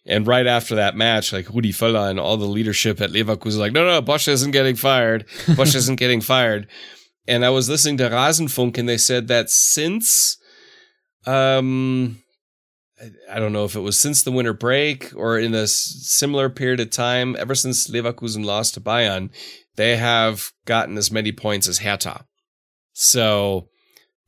[0.06, 3.74] And right after that match, like Rudi Völler and all the leadership at Leverkusen, like,
[3.74, 5.28] no, no, Bosz isn't getting fired.
[5.46, 6.68] Bosz isn't getting fired.
[7.28, 10.38] And I was listening to Rasenfunk and they said that since,
[11.26, 12.22] um,
[13.32, 16.80] I don't know if it was since the winter break or in a similar period
[16.80, 19.32] of time, ever since Leverkusen lost to Bayern,
[19.76, 22.26] they have gotten as many points as Hertha.
[22.94, 23.70] So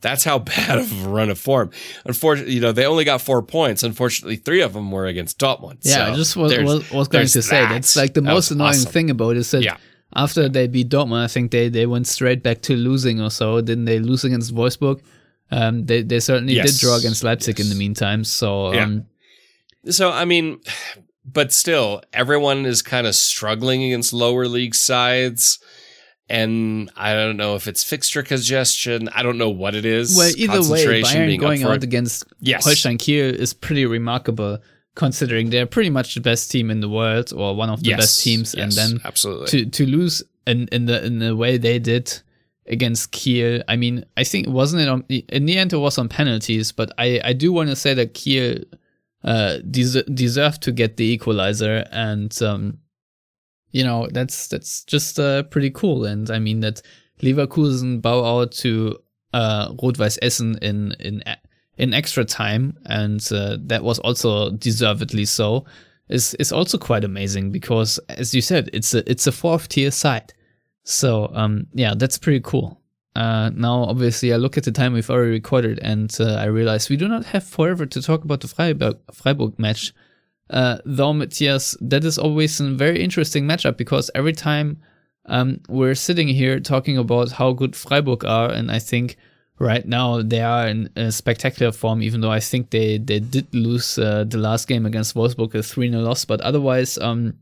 [0.01, 1.71] That's how bad of a run of form.
[2.05, 3.83] Unfortunately, you know, they only got four points.
[3.83, 5.79] Unfortunately, three of them were against Dortmund.
[5.81, 7.69] Yeah, so I just was, was, was going to say that.
[7.69, 8.91] that's like the That most annoying awesome.
[8.91, 9.77] thing about it is that Yeah.
[10.15, 13.59] after they beat Dortmund, I think they, they went straight back to losing or so.
[13.61, 15.01] Didn't they lose against Wolfsburg?
[15.49, 16.71] Um, they they certainly Yes.
[16.73, 18.23] did draw against Leipzig in the meantime.
[18.23, 18.83] So Yeah.
[18.83, 19.05] um,
[19.89, 20.59] So I mean,
[21.25, 25.59] but still, everyone is kind of struggling against lower league sides.
[26.29, 29.07] And I don't know if it's fixture congestion.
[29.15, 30.15] I don't know what it is.
[30.17, 32.65] well, either way, Bayern going out against Yes.
[32.65, 34.59] Holstein Kiel is pretty remarkable,
[34.95, 37.99] considering they're pretty much the best team in the world or one of the Yes,
[37.99, 39.47] best teams, and then absolutely.
[39.47, 42.11] to to lose in in the in the way they did
[42.65, 43.63] against Kiel.
[43.69, 46.91] I mean, I think wasn't it on in the end it was on penalties, but
[46.97, 48.63] I I do want to say that Kiel
[49.23, 52.79] uh des- deserved to get the equalizer and um
[53.71, 56.05] you know that's that's just uh, pretty cool.
[56.05, 56.81] And I mean that
[57.21, 58.97] Leverkusen bow out to
[59.33, 61.23] uh Rot-Weiß Essen in in
[61.77, 62.77] in extra time.
[62.85, 65.65] And uh, that was also deservedly so.
[66.09, 69.91] Is is also quite amazing because as you said it's a it's a fourth tier
[69.91, 70.33] side.
[70.83, 72.81] So um yeah that's pretty cool.
[73.15, 76.87] Uh now obviously i look at the time we've already recorded and uh, i realize
[76.87, 79.91] we do not have forever to talk about the freiburg, freiburg match
[80.49, 84.79] uh though matthias that is always a very interesting matchup because every time
[85.25, 89.17] um we're sitting here talking about how good freiburg are and i think
[89.59, 93.47] right now they are in a spectacular form even though i think they they did
[93.53, 96.25] lose uh, the last game against wolfsburg a 3-0 loss.
[96.25, 97.33] But otherwise um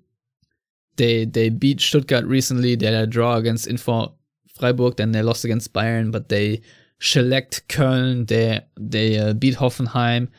[0.95, 2.75] they they beat stuttgart recently.
[2.75, 4.13] They had a draw against info
[4.57, 6.61] freiburg then they lost against bayern but they
[6.99, 8.27] select köln.
[8.27, 10.29] They they uh, beat hoffenheim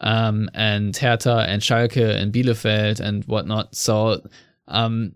[0.00, 3.74] um, and Hertha and Schalke and Bielefeld and whatnot.
[3.74, 4.22] So
[4.68, 5.12] um,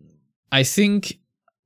[0.53, 1.19] I think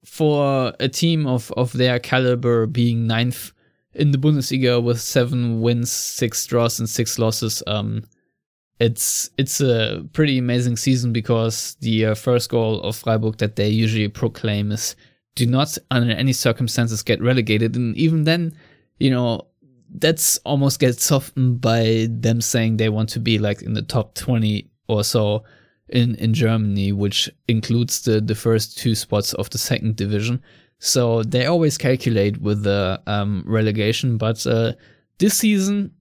[0.05, 3.53] for a team of, of their caliber being ninth
[3.95, 8.05] in the Bundesliga with seven wins, six draws, and six losses, um,
[8.79, 13.69] it's it's a pretty amazing season because the uh, first goal of Freiburg that they
[13.69, 14.95] usually proclaim is
[15.35, 18.55] do not under any circumstances get relegated, and even then,
[18.99, 19.47] you know,
[19.97, 24.15] that's almost gets softened by them saying they want to be like in the top
[24.15, 25.43] 20 or so
[25.89, 30.43] in in Germany which includes the the first two spots of the second division.
[30.79, 34.73] So they always calculate with the um, relegation but uh,
[35.19, 35.93] this season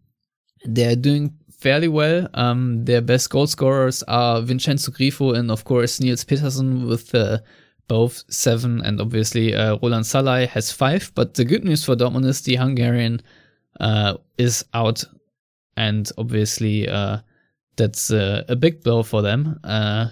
[0.66, 2.28] they're doing fairly well.
[2.34, 7.40] Um, their best goal scorers are Vincenzo Grifo and of course Nils Petersen with uh,
[7.88, 8.82] both seven.
[8.82, 11.12] And obviously uh, Roland Sallai has five.
[11.16, 13.22] But the good news for Dortmund is the Hungarian
[14.38, 15.04] is out,
[15.76, 17.20] and obviously uh,
[17.78, 19.60] that's uh, a big blow for them.
[19.64, 20.08] Uh,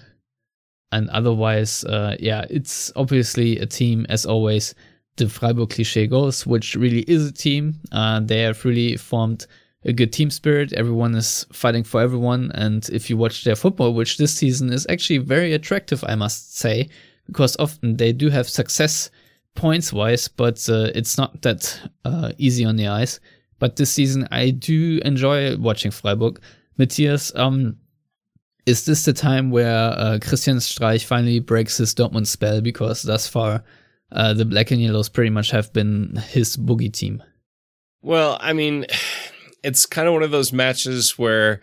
[0.91, 4.73] and otherwise, uh, yeah, it's obviously a team as always.
[5.17, 7.75] The Freiburg cliche goes, which really is a team.
[7.91, 9.47] Uh, they have really formed
[9.83, 10.73] a good team spirit.
[10.73, 14.85] Everyone is fighting for everyone, and if you watch their football, which this season is
[14.89, 16.89] actually very attractive, I must say,
[17.27, 19.09] because often they do have success
[19.53, 23.19] points wise, but uh, it's not that uh, easy on the eyes.
[23.65, 26.39] But this season, I do enjoy watching Freiburg.
[26.77, 27.77] Matthias, um,
[28.67, 32.61] is this the time where uh, Christian Streich finally breaks his Dortmund spell?
[32.61, 33.63] Because thus far,
[34.11, 37.23] uh, the Black and Yellows pretty much have been his boogie team.
[38.03, 38.85] Well, I mean,
[39.63, 41.59] it's kind of one of those matches where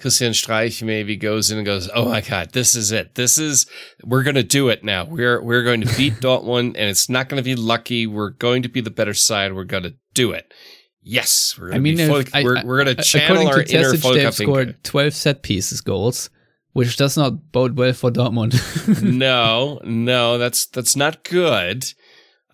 [0.00, 3.16] Christian Streich maybe goes in and goes, "Oh my God, this is it.
[3.16, 3.66] This is
[4.04, 5.06] we're going to do it now.
[5.06, 8.06] We're we're going to beat Dortmund, and it's not going to be lucky.
[8.06, 9.54] We're going to be the better side.
[9.54, 10.54] We're going to do it.
[11.02, 13.00] Yes, we're going I to mean, be if Volk, I- we're, I- we're going to
[13.00, 16.30] a- channel our to inner Terzic, they've scored 12 set pieces goals,
[16.72, 19.02] which does not bode well for Dortmund.
[19.02, 21.92] no, no, that's that's not good.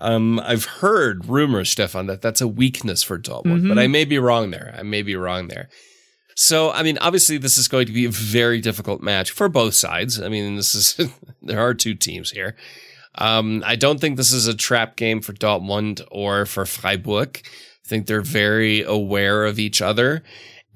[0.00, 3.68] Um, I've heard rumors, Stefan, that that's a weakness for Dortmund, Mhm.
[3.68, 4.74] but I may be wrong there.
[4.78, 5.68] I may be wrong there.
[6.36, 9.74] So, I mean, obviously, this is going to be a very difficult match for both
[9.74, 10.20] sides.
[10.20, 10.96] I mean, this is
[11.42, 12.56] there are two teams here.
[13.16, 17.42] Um, I don't think this is a trap game for Dortmund or for Freiburg.
[17.88, 20.22] I think they're very aware of each other.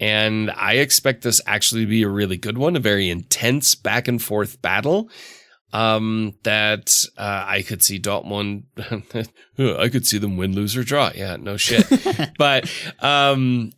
[0.01, 4.09] And I expect this actually to be a really good one, a very intense back
[4.09, 5.11] and forth battle.
[5.75, 8.63] Um, that uh, I could see Dortmund,
[9.59, 11.13] I could see them win, lose, or draw.
[11.15, 11.87] Yeah, no shit.
[12.39, 13.73] but um,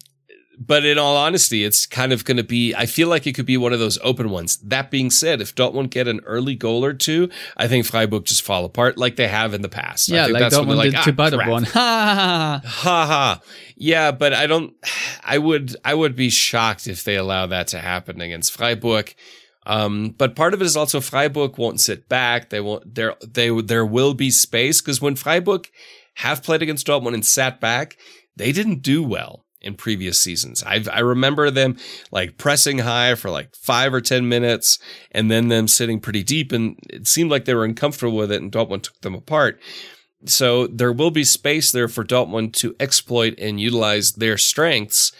[0.58, 2.74] but in all honesty, it's kind of going to be.
[2.74, 4.56] I feel like it could be one of those open ones.
[4.58, 8.42] That being said, if Dortmund get an early goal or two, I think Freiburg just
[8.42, 10.10] fall apart like they have in the past.
[10.10, 11.64] I yeah, think like that's Dortmund they're did "Ah, to crap." Paderborn.
[11.74, 12.60] Ha!
[12.64, 13.40] Ha ha.
[13.76, 14.74] Yeah, but I don't
[15.22, 19.14] I would I would be shocked if they allow that to happen against Freiburg.
[19.66, 22.50] Um, but part of it is also Freiburg won't sit back.
[22.50, 25.68] They won't there they there will be space because when Freiburg
[26.16, 27.96] have played against Dortmund and sat back,
[28.36, 30.62] they didn't do well in previous seasons.
[30.62, 31.76] I I remember them
[32.12, 34.78] like pressing high for like five or ten minutes,
[35.10, 38.42] and then them sitting pretty deep, and it seemed like they were uncomfortable with it,
[38.42, 39.60] and Dortmund took them apart.
[40.26, 45.12] So there will be space there for Dortmund to exploit and utilize their strengths.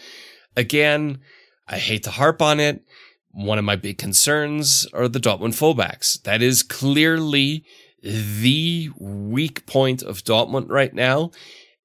[0.55, 1.19] Again,
[1.67, 2.83] I hate to harp on it.
[3.31, 6.21] One of my big concerns are the Dortmund fullbacks.
[6.23, 7.65] That is clearly
[8.01, 11.31] the weak point of Dortmund right now.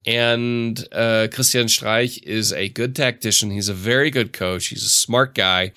[0.07, 3.51] And uh, Christian Streich is a good tactician.
[3.51, 4.68] He's a very good coach.
[4.68, 5.72] He's a smart guy.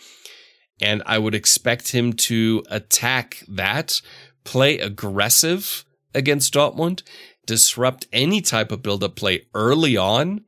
[0.82, 4.02] And I would expect him to attack that,
[4.44, 7.04] play aggressive against Dortmund,
[7.46, 10.46] disrupt any type of build up play early on,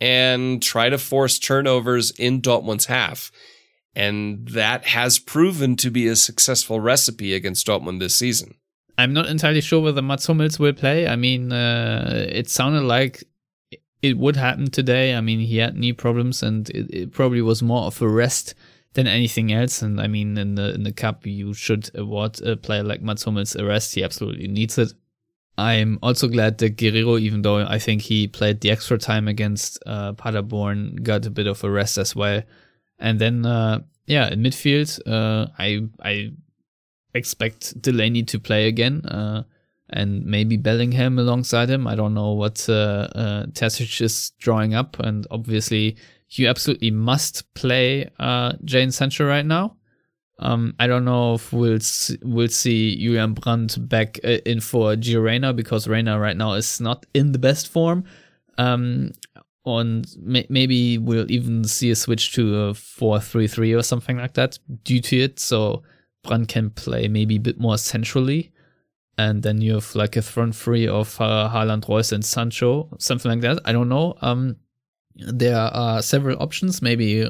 [0.00, 3.32] and try to force turnovers in Dortmund's half.
[3.94, 8.54] And that has proven to be a successful recipe against Dortmund this season.
[8.98, 11.06] I'm not entirely sure whether Mats Hummels will play.
[11.06, 13.22] I mean, uh, it sounded like
[14.02, 15.14] it would happen today.
[15.14, 18.54] I mean, he had knee problems, and it, it, probably was more of a rest
[18.94, 19.82] than anything else.
[19.82, 23.22] And I mean, in the in the cup, you should award a player like Mats
[23.22, 23.94] Hummels a rest.
[23.94, 24.92] He absolutely needs it.
[25.56, 29.78] I'm also glad that Guerreiro, even though I think he played the extra time against
[29.86, 32.42] uh, Paderborn, got a bit of a rest as well.
[32.98, 36.32] And then, uh, yeah, in midfield, uh, I I
[37.14, 39.44] expect Delaney to play again, uh,
[39.90, 41.86] and maybe Bellingham alongside him.
[41.86, 45.96] I don't know what uh, uh, is drawing up, and obviously
[46.30, 49.76] you absolutely must play uh, Jadon Sancho right now.
[50.40, 54.94] Um, I don't know if we'll see, we'll see Julian Brandt back uh, in for
[54.94, 58.04] Gio Reyna because Reyna right now is not in the best form.
[58.56, 59.12] Um,
[59.66, 64.58] and may- maybe we'll even see a switch to a 4-3-3 or something like that
[64.84, 65.40] due to it.
[65.40, 65.82] So
[66.28, 68.52] Brandt can play maybe a bit more centrally.
[69.16, 73.28] And then you have like a front three of uh, Haaland, Reus, and Sancho, something
[73.28, 73.58] like that.
[73.64, 74.14] I don't know.
[74.22, 74.56] Um,
[75.16, 76.80] there are several options.
[76.80, 77.28] Maybe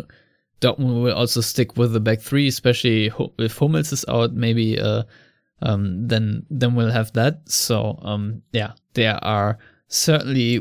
[0.61, 4.35] Dortmund will also stick with the back three, especially if Hummels is out.
[4.35, 5.05] Maybe uh,
[5.63, 7.49] um, then then we'll have that.
[7.49, 10.57] So um, yeah, there are certainly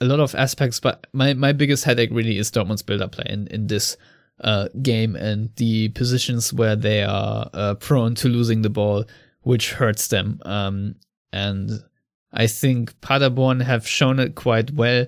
[0.00, 3.48] a lot of aspects, but my, my biggest headache really is Dortmund's build-up play in,
[3.48, 3.96] in this
[4.40, 9.04] uh, game and the positions where they are uh, prone to losing the ball,
[9.42, 10.40] which hurts them.
[10.44, 10.96] Um,
[11.32, 11.70] and
[12.32, 15.06] I think Paderborn have shown it quite well,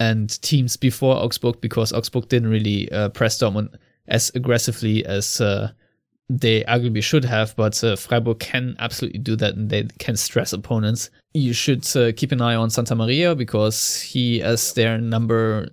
[0.00, 3.74] and teams before Augsburg, because Augsburg didn't really uh, press Dortmund
[4.06, 5.70] as aggressively as uh,
[6.30, 10.52] they arguably should have, but uh, Freiburg can absolutely do that and they can stress
[10.52, 11.10] opponents.
[11.32, 15.68] You should uh, keep an eye on Santamaria because he, as their number,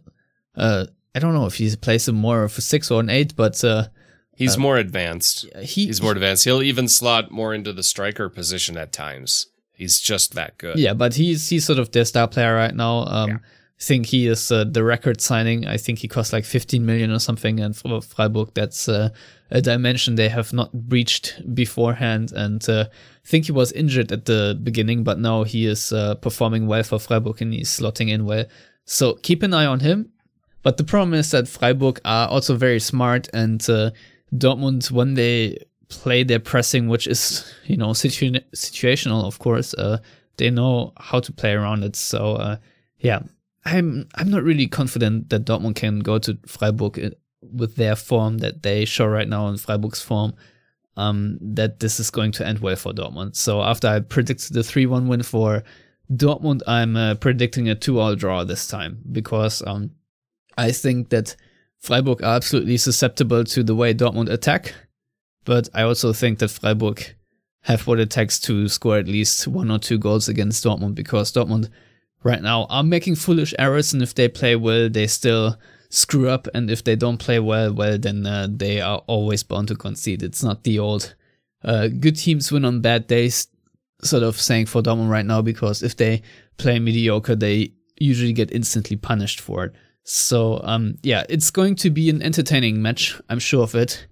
[0.55, 0.85] uh,
[1.15, 3.63] I don't know if he plays him more of a six or an eight, but
[3.63, 3.87] uh,
[4.35, 5.45] he's more advanced.
[5.59, 6.43] He, he's more advanced.
[6.43, 9.47] He'll even slot more into the striker position at times.
[9.73, 10.77] He's just that good.
[10.77, 13.05] Yeah, but he's he's sort of their star player right now.
[13.07, 13.37] Um, yeah.
[13.77, 15.67] I think he is uh, the record signing.
[15.67, 19.09] I think he cost like 15 million or something, and for Freiburg, that's uh,
[19.51, 22.31] a dimension they have not breached beforehand.
[22.31, 26.15] And uh, I think he was injured at the beginning, but now he is uh,
[26.15, 28.45] performing well for Freiburg and he's slotting in well.
[28.85, 30.11] So keep an eye on him.
[30.65, 33.91] But the problem is that Freiburg are also very smart, and uh,
[34.33, 35.59] Dortmund, when they
[35.89, 39.99] play their pressing, which is you know situ- situational, of course, uh,
[40.37, 41.95] they know how to play around it.
[41.95, 42.57] So
[42.97, 43.19] yeah,
[43.63, 47.11] I'm I'm not really confident that Dortmund can go to Freiburg uh,
[47.43, 50.33] with their form that they show right now in Freiburg's form.
[50.97, 53.35] Um, that this is going to end well for Dortmund.
[53.35, 55.61] So after I predicted the three-one win for
[56.11, 59.91] Dortmund, I'm uh, predicting a two-all draw this time because um,
[60.57, 61.35] I think that
[61.79, 64.73] Freiburg are absolutely susceptible to the way Dortmund attack,
[65.43, 67.15] but I also think that Freiburg
[67.61, 71.31] have what it takes to score at least one or two goals against Dortmund because
[71.31, 71.69] Dortmund
[72.23, 75.57] right now are making foolish errors, and if they play well, they still
[75.89, 79.67] screw up, and if they don't play well, well, then uh, they are always bound
[79.67, 80.23] to concede.
[80.23, 81.15] It's not the old
[81.63, 83.47] uh, good teams win on bad days
[84.01, 86.21] sort of saying for Dortmund right now, because if they
[86.57, 89.73] play mediocre, they usually get instantly punished for it.
[90.07, 93.19] So, um, yeah, it's going to be an entertaining match.
[93.27, 94.05] I'm sure of it.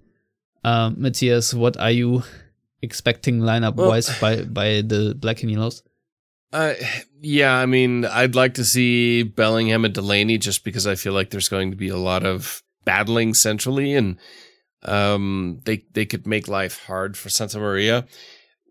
[0.64, 2.24] Um, Matthias, what are you
[2.82, 5.84] expecting lineup wise well, by by the black and yellows?
[6.52, 6.74] Uh,
[7.22, 11.30] yeah, I mean, I'd like to see Bellingham and Delaney just because I feel like
[11.30, 14.18] there's going to be a lot of battling centrally, and
[14.82, 18.08] um, they they could make life hard for Santamaria.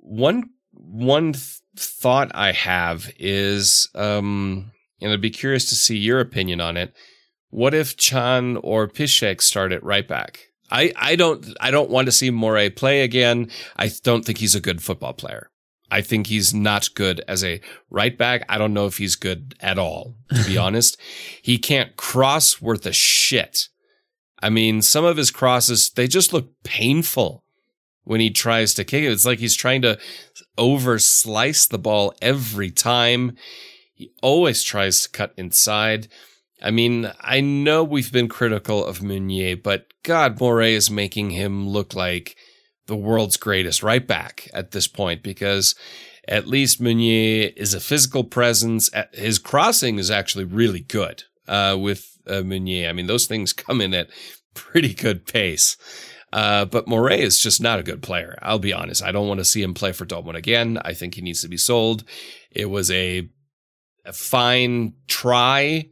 [0.00, 6.18] One one th- thought I have is, um, and I'd be curious to see your
[6.18, 6.94] opinion on it.
[7.52, 10.48] What if Can or Piszczek start at right back?
[10.70, 13.50] I, I don't I don't want to see Morey play again.
[13.76, 15.50] I don't think he's a good football player.
[15.90, 17.60] I think he's not good as a
[17.90, 18.46] right back.
[18.48, 20.98] I don't know if he's good at all, to be honest.
[21.42, 23.68] He can't cross worth a shit.
[24.42, 27.44] I mean, some of his crosses, they just look painful
[28.04, 29.12] when he tries to kick it.
[29.12, 29.98] It's like he's trying to
[30.56, 33.36] over slice the ball every time.
[33.92, 36.08] He always tries to cut inside.
[36.62, 41.68] I mean, I know we've been critical of Meunier, but God, Morey is making him
[41.68, 42.36] look like
[42.86, 45.74] the world's greatest right back at this point because
[46.28, 48.90] at least Meunier is a physical presence.
[49.12, 52.88] His crossing is actually really good uh, with uh, Meunier.
[52.88, 54.10] I mean, those things come in at
[54.54, 55.76] pretty good pace.
[56.32, 58.38] Uh, but Morey is just not a good player.
[58.40, 59.02] I'll be honest.
[59.02, 60.78] I don't want to see him play for Dortmund again.
[60.82, 62.04] I think he needs to be sold.
[62.50, 63.28] It was a,
[64.04, 65.90] a fine try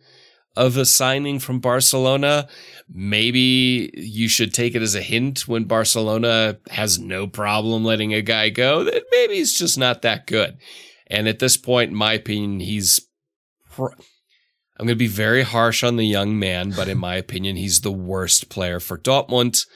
[0.57, 2.49] of a signing from Barcelona.
[2.89, 8.23] Maybe you should take it as a hint when Barcelona has no problem letting a
[8.23, 10.59] guy go that maybe he's just not that good.
[11.07, 13.01] And at this point, in my opinion, he's.
[13.71, 13.95] Pr-
[14.79, 17.83] I'm going to be very harsh on the young man, but in my opinion, he's
[17.83, 19.67] the worst player for Dortmund.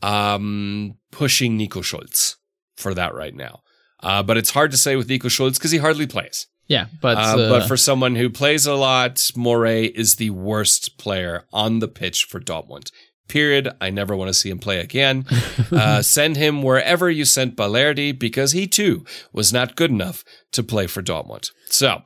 [0.00, 2.36] Um, pushing Nico Schulz
[2.76, 3.60] for that right now.
[4.00, 6.46] Uh, but it's hard to say with Nico Schulz because he hardly plays.
[6.68, 10.98] Yeah, but uh, uh, but for someone who plays a lot, Morey is the worst
[10.98, 12.92] player on the pitch for Dortmund.
[13.26, 13.70] Period.
[13.80, 15.26] I never want to see him play again.
[15.72, 20.62] uh, send him wherever you sent Balerdi because he too was not good enough to
[20.62, 21.50] play for Dortmund.
[21.66, 22.02] So.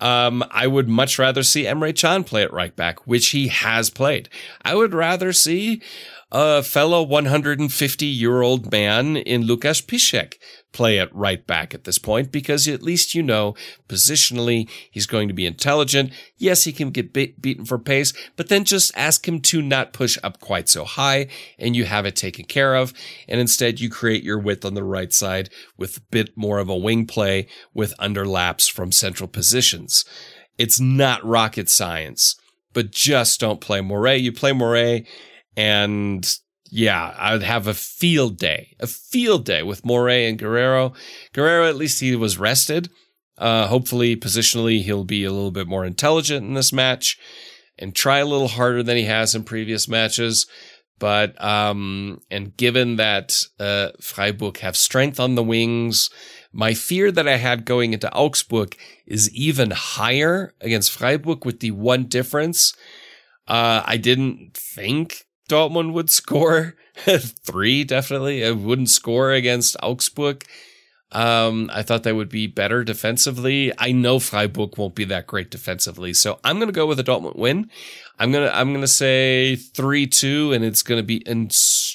[0.00, 3.90] Um, I would much rather see Emre Can play at right back, which he has
[3.90, 4.28] played.
[4.64, 5.82] I would rather see
[6.30, 10.34] a fellow 150 year old man in Lukas Piszczek
[10.72, 13.54] play at right back at this point because at least you know
[13.88, 16.12] positionally he's going to be intelligent.
[16.36, 19.92] Yes, he can get be- beaten for pace, but then just ask him to not
[19.92, 21.28] push up quite so high
[21.58, 22.92] and you have it taken care of.
[23.26, 26.68] And instead you create your width on the right side with a bit more of
[26.68, 30.04] a wing play with underlaps from central positions.
[30.58, 32.36] It's not rocket science,
[32.72, 34.16] but just don't play Morey.
[34.16, 35.06] You play Morey
[35.56, 36.38] and
[36.70, 40.94] yeah, I would have a field day, a field day with Morey and Guerreiro.
[41.32, 42.90] Guerreiro, at least he was rested.
[43.36, 47.16] Uh, hopefully, positionally, he'll be a little bit more intelligent in this match
[47.78, 50.46] and try a little harder than he has in previous matches.
[50.98, 56.10] But, um, and given that, uh, Freiburg have strength on the wings,
[56.52, 58.76] my fear that I had going into Augsburg
[59.06, 62.74] is even higher against Freiburg with the one difference.
[63.46, 66.74] Uh, I didn't think Dortmund would score
[67.44, 68.42] three, definitely.
[68.42, 70.44] It wouldn't score against Augsburg.
[71.10, 73.72] Um, I thought they would be better defensively.
[73.78, 77.36] I know Freiburg won't be that great defensively, so I'm gonna go with a Dortmund
[77.36, 77.70] win.
[78.18, 81.48] I'm gonna I'm gonna say three two, and it's gonna be in-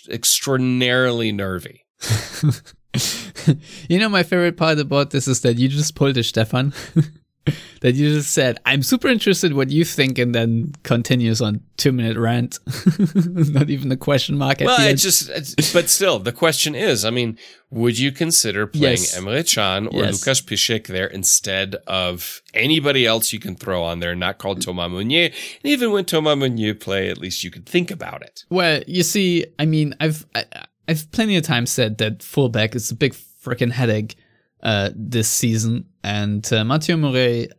[0.10, 1.86] extraordinarily nervy.
[3.88, 6.74] you know, my favorite part about this is that you just pulled a Stefan.
[7.82, 11.92] that you just said, I'm super interested what you think, and then continues on two
[11.92, 12.60] minute rant.
[13.26, 14.60] Not even a question mark.
[14.62, 15.28] well, it just,
[15.74, 17.38] but still, the question is, I mean,
[17.70, 19.18] would you consider playing yes.
[19.18, 20.14] Emre Can or yes.
[20.14, 24.90] Lukas Piszczek there instead of anybody else you can throw on there, not called Thomas
[24.90, 25.26] Meunier?
[25.26, 28.46] And even when Thomas Meunier play, at least you could think about it.
[28.50, 30.46] Well, you see, I mean, I've I,
[30.88, 34.16] I've plenty of times said that fullback is a big freaking headache
[34.64, 35.86] uh, this season.
[36.04, 37.50] And uh, Mateu Morey,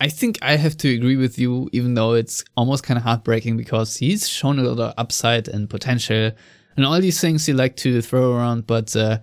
[0.00, 3.56] I think I have to agree with you, even though it's almost kind of heartbreaking
[3.56, 6.30] because he's shown a lot of upside and potential
[6.76, 8.66] and all these things he like to throw around.
[8.66, 9.18] But uh,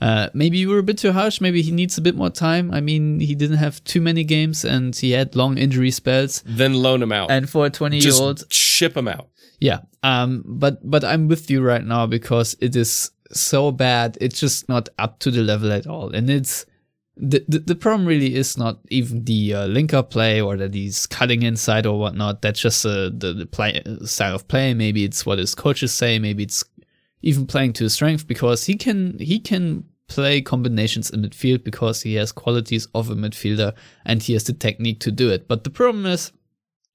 [0.00, 1.40] uh, maybe you were a bit too harsh.
[1.40, 2.72] Maybe he needs a bit more time.
[2.72, 6.42] I mean, he didn't have too many games and he had long injury spells.
[6.44, 7.30] Then loan him out.
[7.30, 9.28] And for a 20 year old, ship him out.
[9.60, 9.80] Yeah.
[10.02, 14.16] Um, but, but I'm with you right now because it is so bad.
[14.20, 16.14] It's just not up to the level at all.
[16.14, 16.66] And it's,
[17.16, 21.06] the, the, the problem really is not even the uh, linker play or that he's
[21.06, 22.42] cutting inside or whatnot.
[22.42, 24.74] That's just uh, the, the play, style of play.
[24.74, 26.18] Maybe it's what his coaches say.
[26.18, 26.62] Maybe it's
[27.22, 32.02] even playing to his strength because he can, he can play combinations in midfield because
[32.02, 33.72] he has qualities of a midfielder
[34.04, 35.48] and he has the technique to do it.
[35.48, 36.32] But the problem is,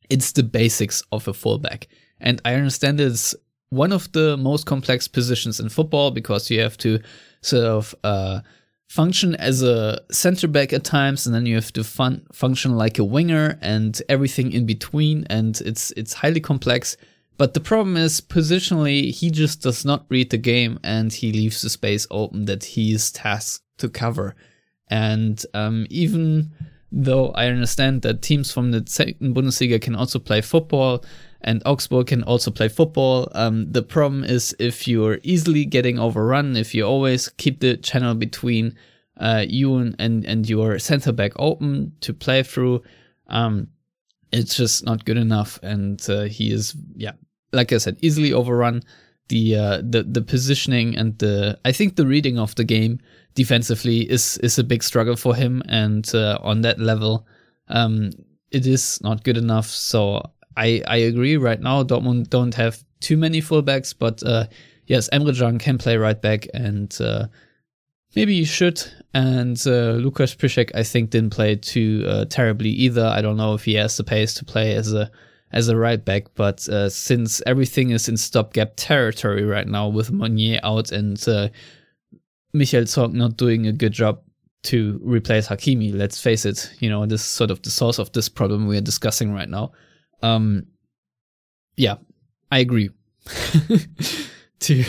[0.09, 1.87] it's the basics of a fullback.
[2.19, 3.33] And I understand it's
[3.71, 6.99] one of the most complex positions in football because you have to
[7.41, 8.41] sort of uh,
[8.89, 12.99] function as a center back at times, and then you have to fun- function like
[12.99, 16.97] a winger and everything in between, and it's it's highly complex.
[17.37, 21.61] But the problem is positionally, he just does not read the game, and he leaves
[21.61, 24.35] the space open that he is tasked to cover.
[24.89, 26.51] And um, even
[26.91, 31.05] though I understand that teams from the second Bundesliga can also play football,
[31.43, 33.27] and Augsburg can also play football.
[33.33, 38.15] Um, the problem is if you're easily getting overrun, if you always keep the channel
[38.15, 38.75] between
[39.21, 42.81] uh, you and, and, and your center back open to play through.
[43.27, 43.67] Um,
[44.31, 45.59] it's just not good enough.
[45.61, 47.13] And uh, he is, yeah,
[47.53, 48.83] like I said, easily overrun.
[49.29, 52.99] The, uh, the the positioning and the I think the reading of the game
[53.33, 57.25] defensively is is a big struggle for him, and uh, on that level,
[57.69, 58.11] um,
[58.49, 59.67] it is not good enough.
[59.67, 60.21] So
[60.57, 61.37] I I agree.
[61.37, 64.45] Right now, Dortmund don't have too many fullbacks, but uh,
[64.87, 67.27] yes, Emre Can can play right back, and uh,
[68.15, 68.81] maybe you should.
[69.13, 73.05] And uh, Lukas Piszczek, I think, didn't play too uh, terribly either.
[73.05, 75.11] I don't know if he has the pace to play as a
[75.51, 80.11] as a right back, but uh, since everything is in stopgap territory right now with
[80.11, 81.49] Meunier out and uh,
[82.53, 84.21] Michael Zorc not doing a good job
[84.63, 88.11] to replace Hakimi, let's face it, you know, this is sort of the source of
[88.13, 89.71] this problem we are discussing right now.
[90.21, 90.67] Um,
[91.77, 91.95] yeah,
[92.51, 92.89] I agree.
[94.61, 94.83] to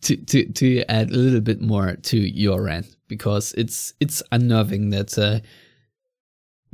[0.00, 4.90] to to to add a little bit more to your rant because it's it's unnerving
[4.90, 5.40] that uh,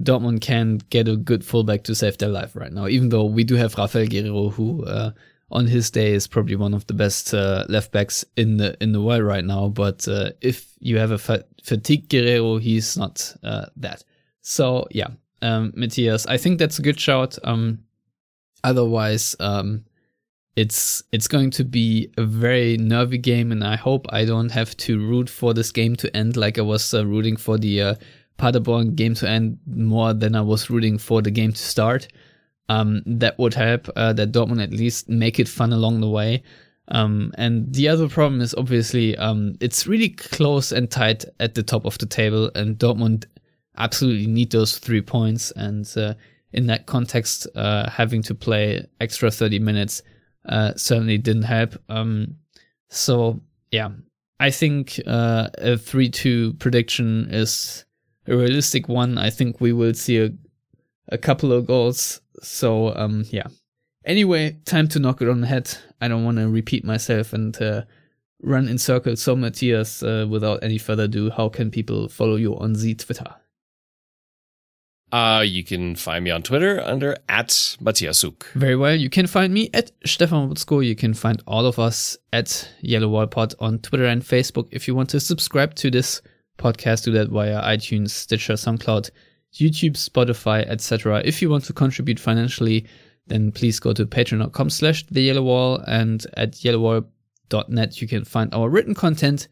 [0.01, 2.86] Dortmund can get a good fullback to save their life right now.
[2.86, 5.12] Even though we do have Raphaël Guerreiro, who uh,
[5.51, 8.93] on his day is probably one of the best uh, left backs in the in
[8.93, 9.69] the world right now.
[9.69, 14.05] But uh, if you have a fa- fatigue Guerreiro, he's not uh, that.
[14.40, 15.09] So yeah,
[15.43, 17.39] um, Matthias, I think that's a good shout.
[17.44, 17.81] Um,
[18.64, 19.85] otherwise, um,
[20.56, 24.77] it's it's going to be a very nervy game, and I hope I don't have
[24.78, 27.94] to root for this game to end like I was uh, rooting for the uh,
[28.36, 32.09] Paderborn game to end more than I was rooting for the game to start.
[32.69, 36.43] Um, that would help uh, that Dortmund at least make it fun along the way.
[36.89, 41.62] Um, and the other problem is obviously um, it's really close and tight at the
[41.62, 43.24] top of the table, and Dortmund
[43.77, 45.51] absolutely need those three points.
[45.53, 46.15] And uh,
[46.53, 50.03] in that context, uh, having to play extra 30 minutes
[50.49, 51.77] uh, certainly didn't help.
[51.89, 52.36] Um,
[52.89, 53.40] so
[53.70, 53.90] yeah,
[54.40, 57.85] I think uh, a three-two prediction is
[58.27, 59.19] a realistic one.
[59.19, 60.31] I think we will see a
[61.09, 62.20] a couple of goals.
[62.43, 63.47] So um, yeah.
[64.05, 65.77] Anyway, time to knock it on the head.
[66.01, 67.82] I don't want to repeat myself and uh,
[68.43, 69.23] run in circles.
[69.23, 73.32] So Matthias, uh, without any further ado, how can people follow you on the Twitter?
[75.12, 77.48] Uh, you can find me on Twitter under at
[77.82, 78.44] Matthiasuk.
[78.55, 78.97] Very well.
[78.97, 80.84] You can find me at Stefan Buczko.
[80.84, 84.68] You can find all of us at Yellow Wall Pod on Twitter and Facebook.
[84.70, 86.22] If you want to subscribe to this
[86.56, 89.10] podcast, do that via iTunes, Stitcher, SoundCloud,
[89.52, 91.20] YouTube, Spotify, etc.
[91.26, 92.86] If you want to contribute financially,
[93.26, 98.52] then please go to patreon.com slash the yellow wall and at yellowwall.net you can find
[98.55, 99.48] our written content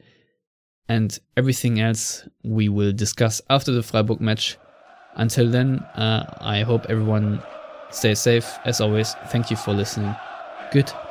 [0.89, 4.57] and everything else we will discuss after the Freiburg match.
[5.17, 7.43] Until then, uh, I hope everyone
[7.91, 8.59] stays safe.
[8.65, 10.15] As always, thank you for listening.
[10.73, 11.10] Goodbye.